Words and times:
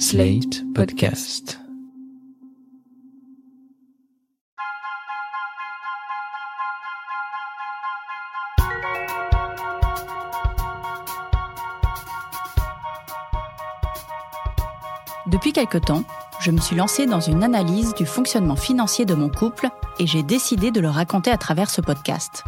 Slate 0.00 0.64
Podcast. 0.74 1.60
Depuis 15.26 15.52
quelque 15.52 15.76
temps, 15.76 16.02
je 16.40 16.50
me 16.50 16.56
suis 16.56 16.74
lancée 16.74 17.04
dans 17.04 17.20
une 17.20 17.42
analyse 17.42 17.92
du 17.92 18.06
fonctionnement 18.06 18.56
financier 18.56 19.04
de 19.04 19.12
mon 19.12 19.28
couple 19.28 19.68
et 19.98 20.06
j'ai 20.06 20.22
décidé 20.22 20.70
de 20.70 20.80
le 20.80 20.88
raconter 20.88 21.30
à 21.30 21.36
travers 21.36 21.68
ce 21.68 21.82
podcast. 21.82 22.44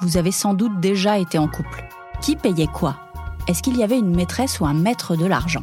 Vous 0.00 0.16
avez 0.16 0.32
sans 0.32 0.52
doute 0.52 0.80
déjà 0.80 1.20
été 1.20 1.38
en 1.38 1.46
couple. 1.46 1.84
Qui 2.20 2.34
payait 2.34 2.66
quoi? 2.66 2.96
Est-ce 3.46 3.62
qu'il 3.62 3.76
y 3.76 3.84
avait 3.84 4.00
une 4.00 4.16
maîtresse 4.16 4.58
ou 4.58 4.66
un 4.66 4.74
maître 4.74 5.14
de 5.14 5.26
l'argent? 5.26 5.62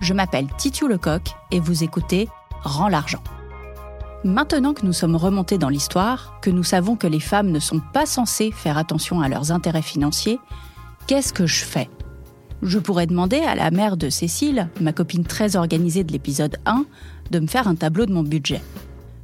Je 0.00 0.14
m'appelle 0.14 0.46
Titu 0.56 0.88
Lecoq 0.88 1.34
et 1.50 1.58
vous 1.58 1.82
écoutez 1.82 2.28
Rends 2.62 2.88
l'argent. 2.88 3.22
Maintenant 4.24 4.72
que 4.74 4.86
nous 4.86 4.92
sommes 4.92 5.16
remontés 5.16 5.58
dans 5.58 5.68
l'histoire, 5.68 6.38
que 6.40 6.50
nous 6.50 6.64
savons 6.64 6.96
que 6.96 7.06
les 7.06 7.20
femmes 7.20 7.50
ne 7.50 7.58
sont 7.58 7.80
pas 7.92 8.06
censées 8.06 8.50
faire 8.52 8.78
attention 8.78 9.20
à 9.20 9.28
leurs 9.28 9.52
intérêts 9.52 9.82
financiers, 9.82 10.38
qu'est-ce 11.06 11.32
que 11.32 11.46
je 11.46 11.64
fais? 11.64 11.88
Je 12.62 12.78
pourrais 12.78 13.06
demander 13.06 13.38
à 13.38 13.54
la 13.54 13.70
mère 13.70 13.96
de 13.96 14.08
Cécile, 14.08 14.68
ma 14.80 14.92
copine 14.92 15.24
très 15.24 15.56
organisée 15.56 16.04
de 16.04 16.12
l'épisode 16.12 16.58
1, 16.66 16.84
de 17.30 17.38
me 17.38 17.46
faire 17.46 17.68
un 17.68 17.76
tableau 17.76 18.06
de 18.06 18.12
mon 18.12 18.22
budget. 18.22 18.60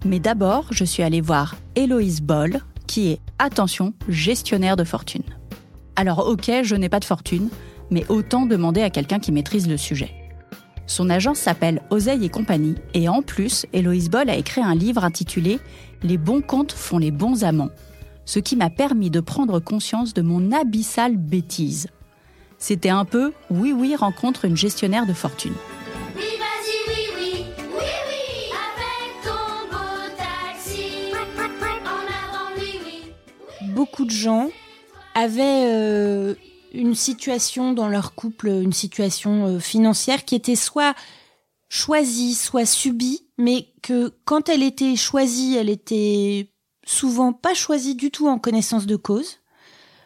Mais 0.04 0.20
d'abord, 0.20 0.66
je 0.70 0.84
suis 0.84 1.02
allée 1.02 1.20
voir 1.20 1.56
Héloïse 1.74 2.20
Boll, 2.20 2.60
qui 2.86 3.10
est, 3.10 3.20
attention, 3.38 3.94
gestionnaire 4.08 4.76
de 4.76 4.84
fortune. 4.84 5.24
Alors 5.96 6.26
ok, 6.28 6.50
je 6.62 6.74
n'ai 6.76 6.88
pas 6.88 7.00
de 7.00 7.04
fortune, 7.04 7.48
mais 7.90 8.04
autant 8.08 8.46
demander 8.46 8.82
à 8.82 8.90
quelqu'un 8.90 9.18
qui 9.18 9.32
maîtrise 9.32 9.68
le 9.68 9.76
sujet. 9.76 10.23
Son 10.86 11.08
agence 11.08 11.38
s'appelle 11.38 11.80
Oseille 11.90 12.24
et 12.24 12.28
compagnie, 12.28 12.74
et 12.92 13.08
en 13.08 13.22
plus, 13.22 13.66
Héloïse 13.72 14.10
Boll 14.10 14.28
a 14.28 14.36
écrit 14.36 14.60
un 14.60 14.74
livre 14.74 15.04
intitulé 15.04 15.58
Les 16.02 16.18
bons 16.18 16.42
comptes 16.42 16.72
font 16.72 16.98
les 16.98 17.10
bons 17.10 17.42
amants, 17.44 17.70
ce 18.26 18.38
qui 18.38 18.54
m'a 18.54 18.70
permis 18.70 19.10
de 19.10 19.20
prendre 19.20 19.60
conscience 19.60 20.12
de 20.12 20.22
mon 20.22 20.52
abyssale 20.52 21.16
bêtise. 21.16 21.88
C'était 22.58 22.90
un 22.90 23.04
peu 23.04 23.32
oui 23.50 23.72
oui 23.72 23.96
rencontre 23.96 24.44
une 24.44 24.56
gestionnaire 24.56 25.06
de 25.06 25.12
fortune. 25.12 25.54
Oui, 26.16 26.22
vas-y, 26.38 26.88
oui, 26.88 27.06
oui, 27.16 27.44
oui, 27.58 27.84
oui, 28.08 28.52
avec 28.52 29.22
ton 29.22 29.68
beau 29.70 30.16
taxi. 30.16 31.12
En 31.12 32.36
avant, 32.36 32.50
oui, 32.58 32.78
oui. 32.84 33.68
beaucoup 33.70 34.04
de 34.04 34.10
gens 34.10 34.48
avaient 35.14 35.66
euh, 35.66 36.34
une 36.74 36.94
situation 36.94 37.72
dans 37.72 37.88
leur 37.88 38.14
couple, 38.14 38.48
une 38.48 38.72
situation 38.72 39.46
euh, 39.46 39.58
financière 39.58 40.24
qui 40.24 40.34
était 40.34 40.56
soit 40.56 40.94
choisie, 41.68 42.34
soit 42.34 42.66
subie, 42.66 43.26
mais 43.38 43.68
que 43.82 44.12
quand 44.24 44.48
elle 44.48 44.62
était 44.62 44.96
choisie, 44.96 45.56
elle 45.56 45.70
était 45.70 46.50
souvent 46.84 47.32
pas 47.32 47.54
choisie 47.54 47.94
du 47.94 48.10
tout 48.10 48.28
en 48.28 48.38
connaissance 48.38 48.86
de 48.86 48.96
cause. 48.96 49.40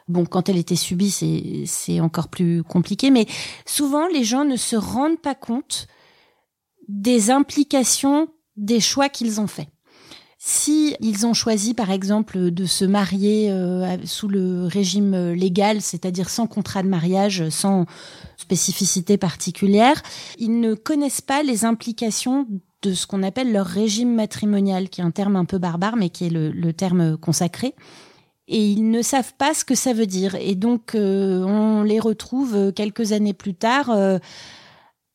Bon, 0.06 0.24
quand 0.24 0.48
elle 0.48 0.56
était 0.56 0.76
subie, 0.76 1.10
c'est 1.10 1.64
c'est 1.66 2.00
encore 2.00 2.28
plus 2.28 2.62
compliqué, 2.62 3.10
mais 3.10 3.26
souvent 3.66 4.06
les 4.06 4.24
gens 4.24 4.44
ne 4.44 4.56
se 4.56 4.76
rendent 4.76 5.20
pas 5.20 5.34
compte 5.34 5.86
des 6.88 7.30
implications 7.30 8.28
des 8.56 8.80
choix 8.80 9.08
qu'ils 9.08 9.40
ont 9.40 9.46
faits. 9.46 9.68
Si 10.40 10.94
ils 11.00 11.26
ont 11.26 11.34
choisi, 11.34 11.74
par 11.74 11.90
exemple, 11.90 12.52
de 12.52 12.64
se 12.64 12.84
marier 12.84 13.50
euh, 13.50 13.96
sous 14.04 14.28
le 14.28 14.66
régime 14.66 15.32
légal, 15.32 15.82
c'est-à-dire 15.82 16.30
sans 16.30 16.46
contrat 16.46 16.82
de 16.82 16.88
mariage, 16.88 17.48
sans 17.48 17.86
spécificité 18.36 19.16
particulière, 19.16 20.00
ils 20.38 20.60
ne 20.60 20.74
connaissent 20.74 21.20
pas 21.20 21.42
les 21.42 21.64
implications 21.64 22.46
de 22.82 22.94
ce 22.94 23.06
qu'on 23.06 23.24
appelle 23.24 23.52
leur 23.52 23.66
régime 23.66 24.14
matrimonial, 24.14 24.88
qui 24.88 25.00
est 25.00 25.04
un 25.04 25.10
terme 25.10 25.34
un 25.36 25.44
peu 25.44 25.58
barbare, 25.58 25.96
mais 25.96 26.10
qui 26.10 26.26
est 26.26 26.30
le, 26.30 26.50
le 26.50 26.72
terme 26.72 27.16
consacré. 27.16 27.74
Et 28.48 28.66
ils 28.66 28.90
ne 28.90 29.02
savent 29.02 29.34
pas 29.36 29.52
ce 29.52 29.64
que 29.64 29.74
ça 29.74 29.92
veut 29.92 30.06
dire. 30.06 30.34
Et 30.36 30.54
donc, 30.54 30.94
euh, 30.94 31.44
on 31.44 31.82
les 31.82 32.00
retrouve 32.00 32.54
euh, 32.56 32.72
quelques 32.72 33.12
années 33.12 33.34
plus 33.34 33.54
tard 33.54 33.90
euh, 33.90 34.18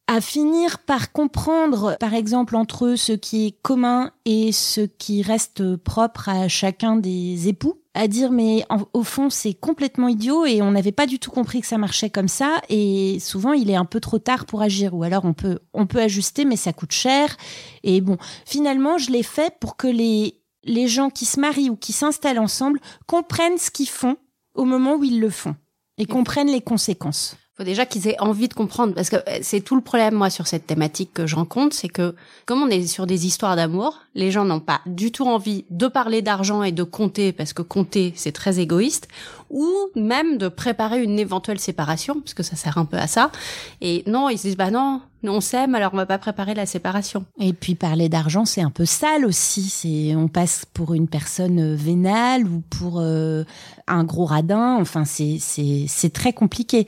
à 0.07 0.19
finir 0.21 0.79
par 0.79 1.11
comprendre, 1.11 1.95
par 1.99 2.13
exemple, 2.13 2.55
entre 2.55 2.85
eux 2.87 2.95
ce 2.97 3.13
qui 3.13 3.47
est 3.47 3.61
commun 3.61 4.11
et 4.25 4.51
ce 4.51 4.81
qui 4.81 5.21
reste 5.21 5.75
propre 5.77 6.27
à 6.29 6.47
chacun 6.49 6.97
des 6.97 7.47
époux, 7.47 7.81
à 7.93 8.07
dire 8.07 8.31
mais 8.31 8.65
en- 8.69 8.85
au 8.93 9.03
fond 9.03 9.29
c'est 9.29 9.53
complètement 9.53 10.07
idiot 10.09 10.45
et 10.45 10.61
on 10.61 10.71
n'avait 10.71 10.91
pas 10.91 11.05
du 11.05 11.19
tout 11.19 11.31
compris 11.31 11.61
que 11.61 11.67
ça 11.67 11.77
marchait 11.77 12.09
comme 12.09 12.27
ça 12.27 12.59
et 12.69 13.17
souvent 13.21 13.53
il 13.53 13.69
est 13.69 13.75
un 13.75 13.85
peu 13.85 13.99
trop 13.99 14.19
tard 14.19 14.45
pour 14.45 14.61
agir 14.61 14.93
ou 14.95 15.03
alors 15.03 15.25
on 15.25 15.33
peut 15.33 15.59
on 15.73 15.85
peut 15.85 16.01
ajuster 16.01 16.43
mais 16.43 16.55
ça 16.55 16.73
coûte 16.73 16.91
cher 16.91 17.37
et 17.83 18.01
bon 18.01 18.17
finalement 18.45 18.97
je 18.97 19.11
l'ai 19.11 19.21
fait 19.23 19.53
pour 19.59 19.77
que 19.77 19.87
les 19.87 20.41
les 20.63 20.87
gens 20.87 21.09
qui 21.11 21.25
se 21.25 21.39
marient 21.39 21.69
ou 21.69 21.75
qui 21.75 21.93
s'installent 21.93 22.39
ensemble 22.39 22.79
comprennent 23.05 23.57
ce 23.59 23.69
qu'ils 23.69 23.89
font 23.89 24.17
au 24.55 24.65
moment 24.65 24.95
où 24.95 25.03
ils 25.03 25.19
le 25.19 25.29
font 25.29 25.55
et 25.99 26.05
comprennent 26.05 26.49
les 26.51 26.61
conséquences. 26.61 27.35
Déjà 27.63 27.85
qu'ils 27.85 28.07
aient 28.07 28.19
envie 28.19 28.47
de 28.47 28.53
comprendre. 28.53 28.93
Parce 28.93 29.09
que 29.09 29.15
euh, 29.15 29.39
c'est 29.41 29.61
tout 29.61 29.75
le 29.75 29.81
problème 29.81 30.15
moi 30.15 30.29
sur 30.29 30.47
cette 30.47 30.67
thématique 30.67 31.11
que 31.13 31.27
je 31.27 31.35
rencontre 31.35 31.75
c'est 31.75 31.89
que 31.89 32.15
comme 32.45 32.61
on 32.61 32.69
est 32.69 32.85
sur 32.87 33.07
des 33.07 33.25
histoires 33.25 33.55
d'amour 33.55 33.99
les 34.15 34.31
gens 34.31 34.45
n'ont 34.45 34.59
pas 34.59 34.81
du 34.85 35.11
tout 35.11 35.25
envie 35.25 35.65
de 35.69 35.87
parler 35.87 36.21
d'argent 36.21 36.63
et 36.63 36.71
de 36.71 36.83
compter 36.83 37.31
parce 37.31 37.53
que 37.53 37.61
compter 37.61 38.13
c'est 38.15 38.31
très 38.31 38.59
égoïste 38.59 39.07
ou 39.53 39.71
même 39.95 40.37
de 40.37 40.49
préparer 40.49 41.01
une 41.01 41.19
éventuelle 41.19 41.59
séparation 41.59 42.19
parce 42.19 42.33
que 42.33 42.43
ça 42.43 42.55
sert 42.55 42.77
un 42.77 42.85
peu 42.85 42.97
à 42.97 43.07
ça 43.07 43.31
et 43.79 44.03
non 44.07 44.27
ils 44.27 44.37
se 44.37 44.47
disent 44.47 44.57
bah 44.57 44.71
non 44.71 45.01
on 45.29 45.41
s'aime 45.41 45.75
alors 45.75 45.91
on 45.93 45.97
va 45.97 46.05
pas 46.05 46.17
préparer 46.17 46.53
la 46.53 46.65
séparation 46.65 47.25
Et 47.39 47.53
puis 47.53 47.75
parler 47.75 48.09
d'argent, 48.09 48.45
c'est 48.45 48.61
un 48.61 48.69
peu 48.69 48.85
sale 48.85 49.25
aussi. 49.25 49.63
C'est 49.63 50.15
on 50.15 50.27
passe 50.27 50.65
pour 50.73 50.93
une 50.93 51.07
personne 51.07 51.59
euh, 51.59 51.75
vénale 51.75 52.45
ou 52.45 52.61
pour 52.69 52.99
euh, 52.99 53.43
un 53.87 54.03
gros 54.03 54.25
radin. 54.25 54.77
Enfin, 54.79 55.05
c'est 55.05 55.37
c'est 55.39 55.85
c'est 55.87 56.11
très 56.11 56.33
compliqué. 56.33 56.87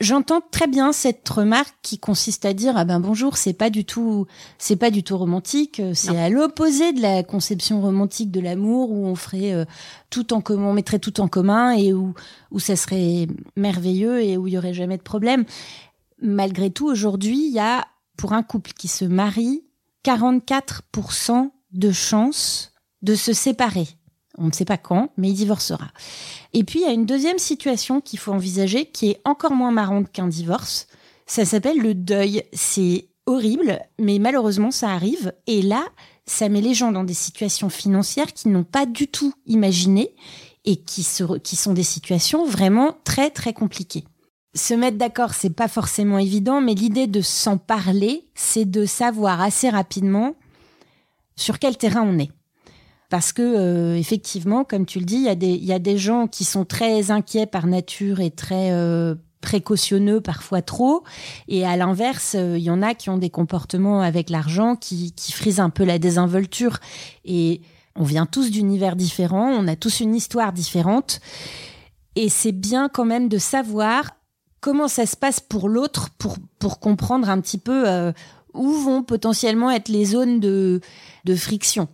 J'entends 0.00 0.40
très 0.50 0.66
bien 0.66 0.92
cette 0.92 1.28
remarque 1.28 1.74
qui 1.82 1.98
consiste 1.98 2.46
à 2.46 2.54
dire 2.54 2.74
ah 2.76 2.84
ben 2.84 3.00
bonjour, 3.00 3.36
c'est 3.36 3.52
pas 3.52 3.70
du 3.70 3.84
tout 3.84 4.26
c'est 4.58 4.76
pas 4.76 4.90
du 4.90 5.02
tout 5.02 5.16
romantique. 5.16 5.80
C'est 5.94 6.18
à 6.18 6.28
l'opposé 6.28 6.92
de 6.92 7.02
la 7.02 7.22
conception 7.22 7.80
romantique 7.80 8.30
de 8.30 8.40
l'amour 8.40 8.90
où 8.90 9.06
on 9.06 9.14
ferait 9.14 9.52
euh, 9.52 9.64
tout 10.08 10.32
en 10.32 10.40
commun, 10.40 10.66
on 10.68 10.72
mettrait 10.72 10.98
tout 10.98 11.20
en 11.20 11.28
commun 11.28 11.72
et 11.72 11.92
où 11.92 11.99
où 12.50 12.58
ça 12.58 12.76
serait 12.76 13.26
merveilleux 13.56 14.22
et 14.22 14.36
où 14.36 14.46
il 14.46 14.54
y 14.54 14.58
aurait 14.58 14.74
jamais 14.74 14.96
de 14.96 15.02
problème. 15.02 15.44
Malgré 16.20 16.70
tout, 16.70 16.86
aujourd'hui, 16.86 17.46
il 17.46 17.52
y 17.52 17.60
a 17.60 17.86
pour 18.16 18.32
un 18.32 18.42
couple 18.42 18.72
qui 18.72 18.88
se 18.88 19.04
marie 19.04 19.64
44% 20.04 21.50
de 21.72 21.92
chances 21.92 22.72
de 23.02 23.14
se 23.14 23.32
séparer. 23.32 23.88
On 24.38 24.46
ne 24.46 24.52
sait 24.52 24.64
pas 24.64 24.78
quand, 24.78 25.10
mais 25.16 25.28
il 25.30 25.34
divorcera. 25.34 25.88
Et 26.52 26.64
puis, 26.64 26.80
il 26.80 26.86
y 26.86 26.88
a 26.88 26.92
une 26.92 27.06
deuxième 27.06 27.38
situation 27.38 28.00
qu'il 28.00 28.18
faut 28.18 28.32
envisager 28.32 28.86
qui 28.86 29.10
est 29.10 29.20
encore 29.24 29.52
moins 29.52 29.70
marrante 29.70 30.10
qu'un 30.12 30.28
divorce. 30.28 30.86
Ça 31.26 31.44
s'appelle 31.44 31.78
le 31.78 31.94
deuil. 31.94 32.42
C'est 32.52 33.08
horrible, 33.26 33.80
mais 33.98 34.18
malheureusement, 34.18 34.70
ça 34.70 34.90
arrive. 34.90 35.32
Et 35.46 35.62
là, 35.62 35.84
ça 36.26 36.48
met 36.48 36.60
les 36.60 36.74
gens 36.74 36.92
dans 36.92 37.04
des 37.04 37.14
situations 37.14 37.68
financières 37.68 38.32
qu'ils 38.32 38.52
n'ont 38.52 38.64
pas 38.64 38.86
du 38.86 39.08
tout 39.08 39.34
imaginées 39.46 40.14
et 40.64 40.76
qui, 40.76 41.02
se- 41.02 41.38
qui 41.38 41.56
sont 41.56 41.72
des 41.72 41.82
situations 41.82 42.46
vraiment 42.46 42.96
très, 43.04 43.30
très 43.30 43.52
compliquées. 43.52 44.04
Se 44.54 44.74
mettre 44.74 44.98
d'accord, 44.98 45.32
c'est 45.34 45.54
pas 45.54 45.68
forcément 45.68 46.18
évident, 46.18 46.60
mais 46.60 46.74
l'idée 46.74 47.06
de 47.06 47.20
s'en 47.20 47.56
parler, 47.56 48.28
c'est 48.34 48.68
de 48.68 48.84
savoir 48.84 49.40
assez 49.40 49.68
rapidement 49.68 50.34
sur 51.36 51.58
quel 51.58 51.76
terrain 51.76 52.02
on 52.02 52.18
est. 52.18 52.30
Parce 53.08 53.32
que 53.32 53.42
euh, 53.42 53.96
effectivement, 53.96 54.64
comme 54.64 54.86
tu 54.86 54.98
le 54.98 55.04
dis, 55.04 55.16
il 55.16 55.22
y, 55.22 55.28
a 55.28 55.34
des- 55.34 55.54
il 55.54 55.64
y 55.64 55.72
a 55.72 55.78
des 55.78 55.98
gens 55.98 56.26
qui 56.26 56.44
sont 56.44 56.64
très 56.64 57.10
inquiets 57.10 57.46
par 57.46 57.66
nature 57.66 58.20
et 58.20 58.30
très 58.30 58.70
euh, 58.72 59.14
précautionneux, 59.40 60.20
parfois 60.20 60.62
trop. 60.62 61.02
Et 61.48 61.64
à 61.66 61.76
l'inverse, 61.76 62.34
euh, 62.38 62.58
il 62.58 62.62
y 62.64 62.70
en 62.70 62.82
a 62.82 62.94
qui 62.94 63.08
ont 63.10 63.18
des 63.18 63.30
comportements 63.30 64.00
avec 64.00 64.30
l'argent 64.30 64.76
qui, 64.76 65.12
qui 65.12 65.32
frisent 65.32 65.60
un 65.60 65.70
peu 65.70 65.84
la 65.84 65.98
désinvolture. 65.98 66.78
Et 67.24 67.62
on 67.96 68.04
vient 68.04 68.26
tous 68.26 68.50
d'univers 68.50 68.96
différents, 68.96 69.50
on 69.50 69.66
a 69.68 69.76
tous 69.76 70.00
une 70.00 70.14
histoire 70.14 70.52
différente. 70.52 71.20
Et 72.16 72.28
c'est 72.28 72.52
bien 72.52 72.88
quand 72.88 73.04
même 73.04 73.28
de 73.28 73.38
savoir 73.38 74.10
comment 74.60 74.88
ça 74.88 75.06
se 75.06 75.16
passe 75.16 75.40
pour 75.40 75.68
l'autre 75.68 76.10
pour, 76.18 76.36
pour 76.58 76.80
comprendre 76.80 77.28
un 77.28 77.40
petit 77.40 77.58
peu 77.58 77.88
euh, 77.88 78.12
où 78.52 78.72
vont 78.72 79.02
potentiellement 79.02 79.70
être 79.70 79.88
les 79.88 80.04
zones 80.04 80.40
de, 80.40 80.80
de 81.24 81.34
friction. 81.34 81.88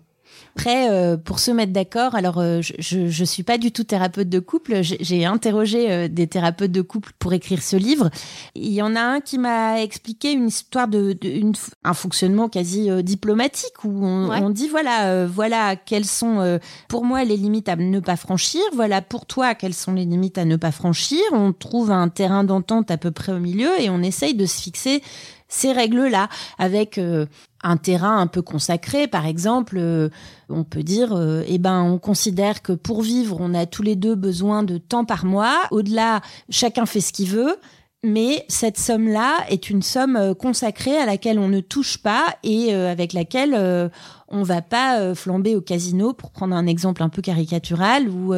Après, 0.56 0.90
euh, 0.90 1.18
pour 1.18 1.38
se 1.38 1.50
mettre 1.50 1.74
d'accord, 1.74 2.14
alors 2.14 2.38
euh, 2.38 2.62
je, 2.62 3.08
je, 3.08 3.24
suis 3.24 3.42
pas 3.42 3.58
du 3.58 3.72
tout 3.72 3.84
thérapeute 3.84 4.30
de 4.30 4.38
couple. 4.38 4.80
J'ai 4.80 5.26
interrogé 5.26 5.90
euh, 5.92 6.08
des 6.08 6.26
thérapeutes 6.28 6.72
de 6.72 6.80
couple 6.80 7.12
pour 7.18 7.34
écrire 7.34 7.62
ce 7.62 7.76
livre. 7.76 8.08
Il 8.54 8.72
y 8.72 8.80
en 8.80 8.96
a 8.96 9.00
un 9.02 9.20
qui 9.20 9.36
m'a 9.36 9.82
expliqué 9.82 10.32
une 10.32 10.48
histoire 10.48 10.88
de, 10.88 11.12
de 11.20 11.28
une, 11.28 11.52
un 11.84 11.92
fonctionnement 11.92 12.48
quasi 12.48 12.88
diplomatique 13.02 13.84
où 13.84 13.90
on, 14.02 14.30
Ouais. 14.30 14.38
on 14.42 14.48
dit 14.48 14.68
voilà 14.68 15.26
voilà 15.26 15.76
quelles 15.76 16.06
sont 16.06 16.58
pour 16.88 17.04
moi 17.04 17.22
les 17.24 17.36
limites 17.36 17.68
à 17.68 17.76
ne 17.76 18.00
pas 18.00 18.16
franchir. 18.16 18.62
Voilà 18.74 19.02
pour 19.02 19.26
toi 19.26 19.54
quelles 19.54 19.74
sont 19.74 19.92
les 19.92 20.06
limites 20.06 20.38
à 20.38 20.46
ne 20.46 20.56
pas 20.56 20.72
franchir. 20.72 21.20
On 21.32 21.52
trouve 21.52 21.90
un 21.90 22.08
terrain 22.08 22.44
d'entente 22.44 22.90
à 22.90 22.96
peu 22.96 23.10
près 23.10 23.32
au 23.32 23.38
milieu 23.38 23.68
et 23.78 23.90
on 23.90 24.02
essaye 24.02 24.34
de 24.34 24.46
se 24.46 24.60
fixer 24.62 25.02
ces 25.48 25.72
règles-là, 25.72 26.28
avec 26.58 26.98
euh, 26.98 27.26
un 27.62 27.76
terrain 27.76 28.18
un 28.18 28.26
peu 28.26 28.42
consacré. 28.42 29.06
Par 29.06 29.26
exemple, 29.26 29.76
euh, 29.78 30.08
on 30.48 30.64
peut 30.64 30.82
dire, 30.82 31.12
euh, 31.12 31.42
eh 31.46 31.58
ben, 31.58 31.82
on 31.82 31.98
considère 31.98 32.62
que 32.62 32.72
pour 32.72 33.02
vivre, 33.02 33.38
on 33.40 33.54
a 33.54 33.66
tous 33.66 33.82
les 33.82 33.96
deux 33.96 34.14
besoin 34.14 34.62
de 34.62 34.78
temps 34.78 35.04
par 35.04 35.24
mois. 35.24 35.56
Au-delà, 35.70 36.20
chacun 36.50 36.86
fait 36.86 37.00
ce 37.00 37.12
qu'il 37.12 37.28
veut. 37.28 37.56
Mais 38.04 38.44
cette 38.48 38.78
somme-là 38.78 39.38
est 39.48 39.68
une 39.68 39.82
somme 39.82 40.16
euh, 40.16 40.34
consacrée 40.34 40.96
à 40.96 41.06
laquelle 41.06 41.38
on 41.38 41.48
ne 41.48 41.60
touche 41.60 41.98
pas 41.98 42.24
et 42.44 42.72
euh, 42.72 42.90
avec 42.90 43.12
laquelle 43.12 43.52
euh, 43.54 43.88
on 44.28 44.42
va 44.42 44.62
pas 44.62 45.14
flamber 45.14 45.56
au 45.56 45.60
casino, 45.60 46.12
pour 46.12 46.30
prendre 46.30 46.54
un 46.54 46.66
exemple 46.66 47.02
un 47.02 47.08
peu 47.08 47.22
caricatural, 47.22 48.08
ou 48.08 48.34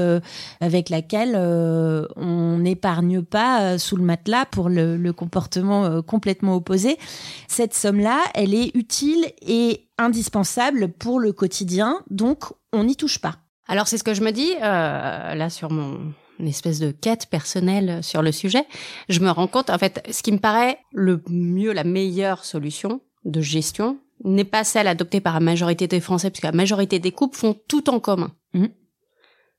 avec 0.60 0.90
laquelle 0.90 1.34
on 1.34 2.58
n'épargne 2.58 3.22
pas 3.22 3.78
sous 3.78 3.96
le 3.96 4.02
matelas 4.02 4.44
pour 4.44 4.68
le, 4.68 5.10
comportement 5.12 6.02
complètement 6.02 6.56
opposé. 6.56 6.98
Cette 7.46 7.72
somme-là, 7.72 8.20
elle 8.34 8.52
est 8.52 8.76
utile 8.76 9.32
et 9.40 9.88
indispensable 9.96 10.88
pour 10.88 11.20
le 11.20 11.32
quotidien, 11.32 12.00
donc 12.10 12.44
on 12.74 12.84
n'y 12.84 12.94
touche 12.94 13.18
pas. 13.18 13.36
Alors 13.66 13.88
c'est 13.88 13.96
ce 13.96 14.04
que 14.04 14.12
je 14.12 14.20
me 14.20 14.30
dis 14.30 14.52
là 14.60 15.48
sur 15.48 15.70
mon 15.70 16.12
une 16.38 16.48
espèce 16.48 16.78
de 16.78 16.90
quête 16.90 17.26
personnelle 17.26 18.02
sur 18.02 18.22
le 18.22 18.32
sujet. 18.32 18.64
Je 19.08 19.20
me 19.20 19.30
rends 19.30 19.46
compte, 19.46 19.70
en 19.70 19.78
fait, 19.78 20.06
ce 20.10 20.22
qui 20.22 20.32
me 20.32 20.38
paraît 20.38 20.78
le 20.92 21.22
mieux, 21.28 21.72
la 21.72 21.84
meilleure 21.84 22.44
solution 22.44 23.00
de 23.24 23.40
gestion 23.40 23.98
n'est 24.24 24.44
pas 24.44 24.64
celle 24.64 24.88
adoptée 24.88 25.20
par 25.20 25.34
la 25.34 25.40
majorité 25.40 25.86
des 25.86 26.00
Français, 26.00 26.30
puisque 26.30 26.44
la 26.44 26.52
majorité 26.52 26.98
des 26.98 27.12
couples 27.12 27.36
font 27.36 27.56
tout 27.68 27.88
en 27.90 28.00
commun. 28.00 28.32
Mhm. 28.54 28.70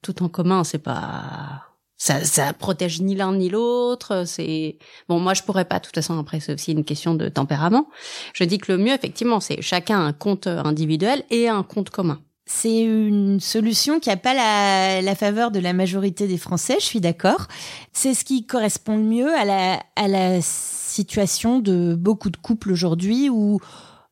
Tout 0.02 0.24
en 0.24 0.30
commun, 0.30 0.64
c'est 0.64 0.80
pas 0.80 1.64
ça, 2.02 2.24
ça 2.24 2.54
protège 2.54 3.02
ni 3.02 3.14
l'un 3.14 3.34
ni 3.34 3.50
l'autre. 3.50 4.24
C'est 4.26 4.78
bon, 5.10 5.20
moi 5.20 5.34
je 5.34 5.44
pourrais 5.44 5.66
pas. 5.66 5.80
De 5.80 5.86
toute 5.86 5.96
façon, 5.96 6.18
après 6.18 6.40
c'est 6.40 6.54
aussi 6.54 6.72
une 6.72 6.86
question 6.86 7.14
de 7.14 7.28
tempérament. 7.28 7.90
Je 8.34 8.46
dis 8.46 8.58
que 8.58 8.72
le 8.72 8.78
mieux, 8.78 8.94
effectivement, 8.94 9.42
c'est 9.42 9.62
chacun 9.62 10.00
un 10.06 10.14
compte 10.14 10.48
individuel 10.48 11.24
et 11.30 11.50
un 11.50 11.62
compte 11.62 11.90
commun. 11.90 12.22
C'est 12.52 12.82
une 12.82 13.40
solution 13.40 14.00
qui 14.00 14.10
n'a 14.10 14.18
pas 14.18 14.34
la, 14.34 15.04
la 15.04 15.14
faveur 15.14 15.52
de 15.52 15.60
la 15.60 15.72
majorité 15.72 16.28
des 16.28 16.40
Français, 16.40 16.78
je 16.80 16.86
suis 16.86 17.00
d'accord. 17.00 17.46
C'est 17.94 18.16
ce 18.16 18.26
qui 18.26 18.48
correspond 18.48 18.98
le 18.98 19.04
mieux 19.04 19.32
à 19.36 19.46
la, 19.46 19.80
à 19.96 20.08
la 20.08 20.42
situation 20.42 21.60
de 21.60 21.94
beaucoup 21.94 22.32
de 22.32 22.38
couples 22.38 22.72
aujourd'hui 22.72 23.30
où 23.30 23.60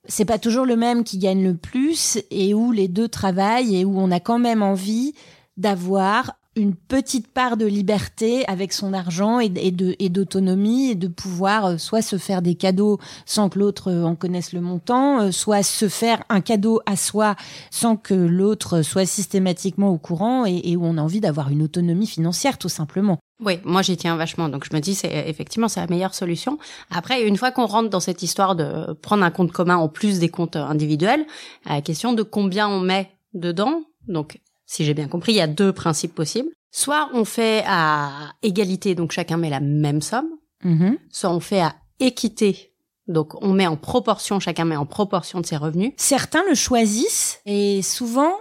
c'est 0.07 0.24
pas 0.24 0.38
toujours 0.38 0.68
le 0.68 0.75
même 0.75 1.04
qui 1.04 1.18
gagne 1.18 1.44
le 1.44 1.57
plus 1.57 2.19
et 2.30 2.54
où 2.54 2.72
les 2.72 2.88
deux 2.88 3.07
travaillent 3.07 3.75
et 3.75 3.86
où 3.86 4.00
on 4.00 4.12
a 4.12 4.19
quand 4.19 4.40
même 4.40 4.62
envie 4.62 5.13
d'avoir 5.57 6.38
une 6.57 6.75
petite 6.75 7.27
part 7.27 7.56
de 7.56 7.65
liberté 7.65 8.45
avec 8.48 8.74
son 8.74 8.94
argent 8.94 9.39
et, 9.39 9.51
et 9.56 10.09
d'autonomie 10.09 10.89
et 10.89 10.95
de 10.95 11.07
pouvoir 11.07 11.65
euh, 11.65 11.77
soit 11.77 12.01
se 12.01 12.18
faire 12.18 12.42
des 12.42 12.56
cadeaux 12.56 13.00
sans 13.25 13.50
que 13.50 13.59
l'autre 13.59 13.92
euh, 13.92 14.04
en 14.04 14.15
connaisse 14.15 14.54
le 14.54 14.62
montant, 14.62 15.21
euh, 15.21 15.31
soit 15.31 15.63
se 15.63 15.88
faire 15.88 16.24
un 16.30 16.42
cadeau 16.42 16.81
à 16.86 16.95
soi 16.95 17.36
sans 17.71 17.95
que 17.95 18.13
l'autre 18.13 18.81
soit 18.81 19.06
systématiquement 19.06 19.89
au 19.89 19.98
courant 19.98 20.45
et, 20.45 20.62
et 20.63 20.75
où 20.75 20.83
on 20.83 20.98
a 20.98 21.01
envie 21.01 21.21
d'avoir 21.21 21.50
une 21.50 21.62
autonomie 21.62 22.07
financière 22.07 22.57
tout 22.57 22.69
simplement. 22.69 23.19
Oui, 23.39 23.59
moi 23.63 23.83
j'y 23.83 23.95
tiens 23.95 24.15
vachement, 24.15 24.50
donc 24.50 24.65
je 24.69 24.75
me 24.75 24.81
dis 24.81 24.95
c'est 24.95 25.30
effectivement 25.30 25.68
c'est 25.68 25.80
la 25.80 25.88
meilleure 25.88 26.15
solution. 26.15 26.57
Après, 26.89 27.21
une 27.21 27.38
fois 27.38 27.51
qu'on 27.51 27.68
rentre 27.68 27.89
dans 27.89 28.00
cette 28.00 28.24
histoire 28.24 28.56
de 28.56 28.94
prendre 28.94 29.24
un 29.24 29.30
compte 29.30 29.51
commun 29.51 29.77
en 29.77 29.89
plus 29.89 30.18
des 30.18 30.30
comptes 30.30 30.56
individuels, 30.56 31.24
la 31.68 31.81
question 31.81 32.13
de 32.13 32.24
combien 32.24 32.68
on 32.68 32.80
met 32.80 33.12
dedans. 33.36 33.83
Donc, 34.07 34.39
si 34.68 34.86
j'ai 34.86 34.94
bien 34.94 35.08
compris, 35.08 35.31
il 35.31 35.38
y 35.38 35.42
a 35.42 35.48
deux 35.48 35.74
principes 35.74 36.14
possibles. 36.14 36.50
Soit 36.69 37.10
on 37.14 37.25
fait 37.25 37.64
à 37.66 38.34
égalité, 38.44 38.94
donc 38.94 39.12
chacun 39.12 39.38
met 39.38 39.50
la 39.50 39.62
même 39.62 40.02
somme. 40.02 40.30
Mhm. 40.64 40.98
Soit 41.10 41.31
on 41.31 41.40
fait 41.40 41.62
à 41.62 41.75
équité, 42.00 42.74
donc 43.08 43.42
on 43.42 43.54
met 43.54 43.66
en 43.66 43.78
proportion, 43.78 44.40
chacun 44.40 44.66
met 44.66 44.75
en 44.75 44.86
proportion 44.86 45.40
de 45.40 45.46
ses 45.46 45.58
revenus. 45.58 45.94
Certains 45.98 46.44
le 46.50 46.56
choisissent 46.56 47.40
et 47.46 47.81
souvent, 47.81 48.34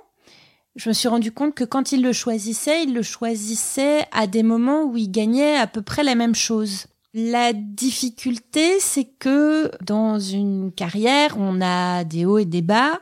je 0.75 0.89
me 0.89 0.95
suis 0.95 1.09
rendu 1.09 1.31
compte 1.33 1.55
que 1.55 1.65
quand 1.65 1.93
ils 1.93 2.03
le 2.03 2.13
choisissaient, 2.13 2.83
ils 2.83 2.93
le 2.93 3.03
choisissaient 3.03 4.05
à 4.13 4.27
des 4.27 4.43
moments 4.43 4.85
où 4.85 4.97
ils 4.97 5.11
gagnaient 5.11 5.57
à 5.57 5.67
peu 5.67 5.81
près 5.81 6.03
la 6.03 6.15
même 6.17 6.35
chose. 6.35 6.87
La 7.15 7.55
difficulté, 7.55 8.79
c'est 8.81 9.09
que 9.19 9.71
dans 9.83 10.19
une 10.19 10.71
carrière, 10.73 11.37
on 11.39 11.63
a 11.63 12.05
des 12.05 12.27
hauts 12.27 12.39
et 12.39 12.45
des 12.45 12.61
bas. 12.61 13.01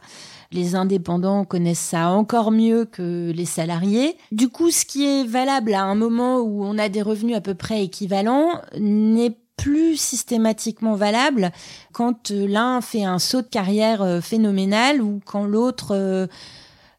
Les 0.54 0.76
indépendants 0.76 1.44
connaissent 1.44 1.80
ça 1.80 2.10
encore 2.10 2.52
mieux 2.52 2.84
que 2.84 3.32
les 3.34 3.44
salariés. 3.44 4.16
Du 4.30 4.48
coup, 4.48 4.70
ce 4.70 4.84
qui 4.84 5.04
est 5.04 5.24
valable 5.24 5.74
à 5.74 5.82
un 5.82 5.96
moment 5.96 6.38
où 6.38 6.64
on 6.64 6.78
a 6.78 6.88
des 6.88 7.02
revenus 7.02 7.34
à 7.36 7.40
peu 7.40 7.54
près 7.54 7.82
équivalents 7.82 8.60
n'est 8.78 9.36
plus 9.56 9.96
systématiquement 9.96 10.94
valable 10.94 11.50
quand 11.92 12.30
euh, 12.30 12.46
l'un 12.46 12.80
fait 12.80 13.04
un 13.04 13.18
saut 13.18 13.42
de 13.42 13.46
carrière 13.46 14.02
euh, 14.02 14.20
phénoménal 14.20 15.00
ou 15.02 15.20
quand 15.24 15.44
l'autre 15.44 15.92
euh, 15.92 16.26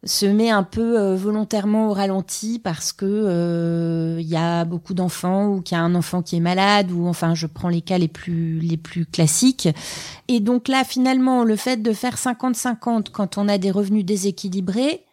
se 0.05 0.27
met 0.27 0.51
un 0.51 0.63
peu 0.63 0.99
euh, 0.99 1.15
volontairement 1.15 1.89
au 1.89 1.93
ralenti 1.93 2.59
parce 2.59 2.93
que 2.93 3.05
euh, 3.05 4.17
il 4.19 4.27
y 4.27 4.35
a 4.35 4.63
beaucoup 4.63 4.93
d'enfants 4.93 5.47
ou 5.47 5.61
qu'il 5.61 5.75
y 5.75 5.79
a 5.79 5.83
un 5.83 5.95
enfant 5.95 6.21
qui 6.21 6.35
est 6.35 6.41
malade 6.41 6.91
ou 6.91 7.07
enfin 7.07 7.33
je 7.33 7.47
prends 7.47 7.69
les 7.69 7.81
cas 7.81 7.97
les 7.97 8.07
plus 8.07 8.59
les 8.59 8.77
plus 8.77 9.05
classiques. 9.07 9.67
Et 10.27 10.39
donc 10.39 10.67
là 10.67 10.83
finalement 10.83 11.43
le 11.43 11.55
fait 11.55 11.77
de 11.77 11.91
faire 11.91 12.17
50-50 12.17 13.09
quand 13.11 13.37
on 13.39 13.47
a 13.47 13.57
des 13.57 13.71
revenus 13.71 14.05
déséquilibrés 14.05 15.03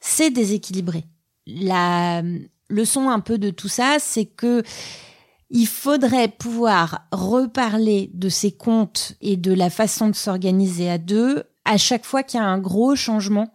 c'est 0.00 0.30
déséquilibré. 0.30 1.04
La 1.46 2.22
leçon 2.68 3.10
un 3.10 3.20
peu 3.20 3.38
de 3.38 3.50
tout 3.50 3.68
ça 3.68 3.98
c'est 4.00 4.26
que 4.26 4.64
il 5.50 5.66
faudrait 5.68 6.28
pouvoir 6.28 7.06
reparler 7.12 8.10
de 8.14 8.28
ces 8.28 8.50
comptes 8.50 9.14
et 9.20 9.36
de 9.36 9.52
la 9.52 9.70
façon 9.70 10.08
de 10.08 10.16
s'organiser 10.16 10.90
à 10.90 10.98
deux 10.98 11.44
à 11.64 11.76
chaque 11.76 12.06
fois 12.06 12.24
qu'il 12.24 12.40
y 12.40 12.42
a 12.42 12.46
un 12.46 12.58
gros 12.58 12.96
changement 12.96 13.52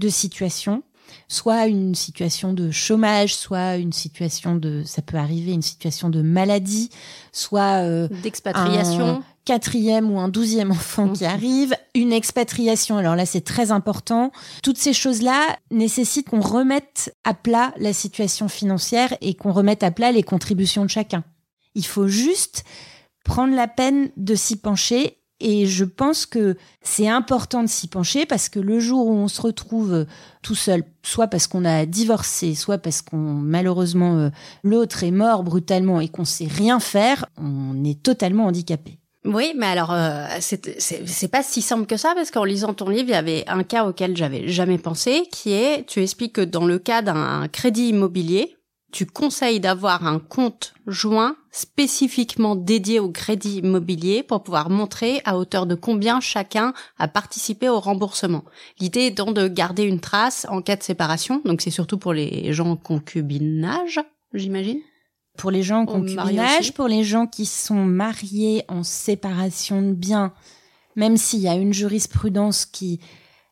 de 0.00 0.08
situation, 0.08 0.82
soit 1.28 1.66
une 1.66 1.94
situation 1.94 2.52
de 2.52 2.70
chômage, 2.70 3.34
soit 3.34 3.76
une 3.76 3.92
situation 3.92 4.56
de, 4.56 4.82
ça 4.84 5.02
peut 5.02 5.16
arriver, 5.16 5.52
une 5.52 5.62
situation 5.62 6.08
de 6.08 6.22
maladie, 6.22 6.90
soit 7.32 7.84
euh, 7.84 8.08
D'expatriation. 8.22 9.08
un 9.08 9.24
quatrième 9.44 10.10
ou 10.10 10.18
un 10.18 10.28
douzième 10.28 10.70
enfant 10.70 11.12
qui 11.12 11.24
arrive, 11.24 11.74
une 11.94 12.12
expatriation. 12.12 12.96
Alors 12.96 13.16
là, 13.16 13.26
c'est 13.26 13.40
très 13.40 13.70
important. 13.70 14.32
Toutes 14.62 14.78
ces 14.78 14.92
choses-là 14.92 15.58
nécessitent 15.70 16.30
qu'on 16.30 16.40
remette 16.40 17.14
à 17.24 17.34
plat 17.34 17.72
la 17.76 17.92
situation 17.92 18.48
financière 18.48 19.14
et 19.20 19.34
qu'on 19.34 19.52
remette 19.52 19.82
à 19.82 19.90
plat 19.90 20.12
les 20.12 20.22
contributions 20.22 20.84
de 20.84 20.90
chacun. 20.90 21.24
Il 21.74 21.86
faut 21.86 22.08
juste 22.08 22.64
prendre 23.24 23.54
la 23.54 23.68
peine 23.68 24.10
de 24.16 24.34
s'y 24.34 24.56
pencher 24.56 25.19
et 25.40 25.66
je 25.66 25.84
pense 25.84 26.26
que 26.26 26.56
c'est 26.82 27.08
important 27.08 27.62
de 27.62 27.68
s'y 27.68 27.88
pencher 27.88 28.26
parce 28.26 28.48
que 28.48 28.60
le 28.60 28.78
jour 28.78 29.06
où 29.06 29.12
on 29.12 29.28
se 29.28 29.40
retrouve 29.40 30.06
tout 30.42 30.54
seul, 30.54 30.84
soit 31.02 31.28
parce 31.28 31.46
qu'on 31.46 31.64
a 31.64 31.86
divorcé, 31.86 32.54
soit 32.54 32.78
parce 32.78 33.02
qu'on 33.02 33.16
malheureusement 33.16 34.18
euh, 34.18 34.30
l'autre 34.62 35.02
est 35.02 35.10
mort 35.10 35.42
brutalement 35.42 36.00
et 36.00 36.08
qu'on 36.08 36.24
sait 36.24 36.46
rien 36.46 36.78
faire, 36.80 37.26
on 37.38 37.82
est 37.84 38.02
totalement 38.02 38.46
handicapé. 38.46 38.98
Oui, 39.24 39.52
mais 39.56 39.66
alors 39.66 39.92
euh, 39.92 40.26
c'est 40.40 41.30
pas 41.30 41.42
si 41.42 41.60
simple 41.60 41.84
que 41.84 41.98
ça 41.98 42.12
parce 42.14 42.30
qu'en 42.30 42.44
lisant 42.44 42.72
ton 42.72 42.88
livre, 42.88 43.08
il 43.08 43.12
y 43.12 43.14
avait 43.14 43.44
un 43.48 43.62
cas 43.64 43.84
auquel 43.84 44.16
j'avais 44.16 44.48
jamais 44.48 44.78
pensé, 44.78 45.24
qui 45.30 45.52
est 45.52 45.86
tu 45.86 46.02
expliques 46.02 46.34
que 46.34 46.40
dans 46.40 46.64
le 46.64 46.78
cas 46.78 47.02
d'un 47.02 47.46
crédit 47.48 47.88
immobilier, 47.88 48.56
tu 48.92 49.06
conseilles 49.06 49.60
d'avoir 49.60 50.06
un 50.06 50.18
compte 50.18 50.74
joint 50.86 51.36
spécifiquement 51.52 52.56
dédié 52.56 53.00
au 53.00 53.10
crédit 53.10 53.58
immobilier 53.58 54.22
pour 54.22 54.42
pouvoir 54.42 54.70
montrer 54.70 55.20
à 55.24 55.36
hauteur 55.36 55.66
de 55.66 55.74
combien 55.74 56.20
chacun 56.20 56.72
a 56.98 57.08
participé 57.08 57.68
au 57.68 57.80
remboursement. 57.80 58.44
L'idée 58.78 59.06
étant 59.06 59.32
de 59.32 59.48
garder 59.48 59.82
une 59.82 60.00
trace 60.00 60.46
en 60.48 60.62
cas 60.62 60.76
de 60.76 60.82
séparation, 60.82 61.42
donc 61.44 61.60
c'est 61.60 61.70
surtout 61.70 61.98
pour 61.98 62.12
les 62.12 62.52
gens 62.52 62.70
en 62.70 62.76
concubinage, 62.76 64.00
j'imagine. 64.34 64.80
Pour 65.36 65.50
les 65.50 65.62
gens 65.62 65.80
en 65.80 65.86
concubinage, 65.86 66.72
pour 66.74 66.88
les 66.88 67.04
gens 67.04 67.26
qui 67.26 67.46
sont 67.46 67.84
mariés 67.84 68.64
en 68.68 68.82
séparation 68.82 69.80
de 69.80 69.92
biens, 69.92 70.32
même 70.96 71.16
s'il 71.16 71.40
y 71.40 71.48
a 71.48 71.54
une 71.54 71.72
jurisprudence 71.72 72.66
qui 72.66 73.00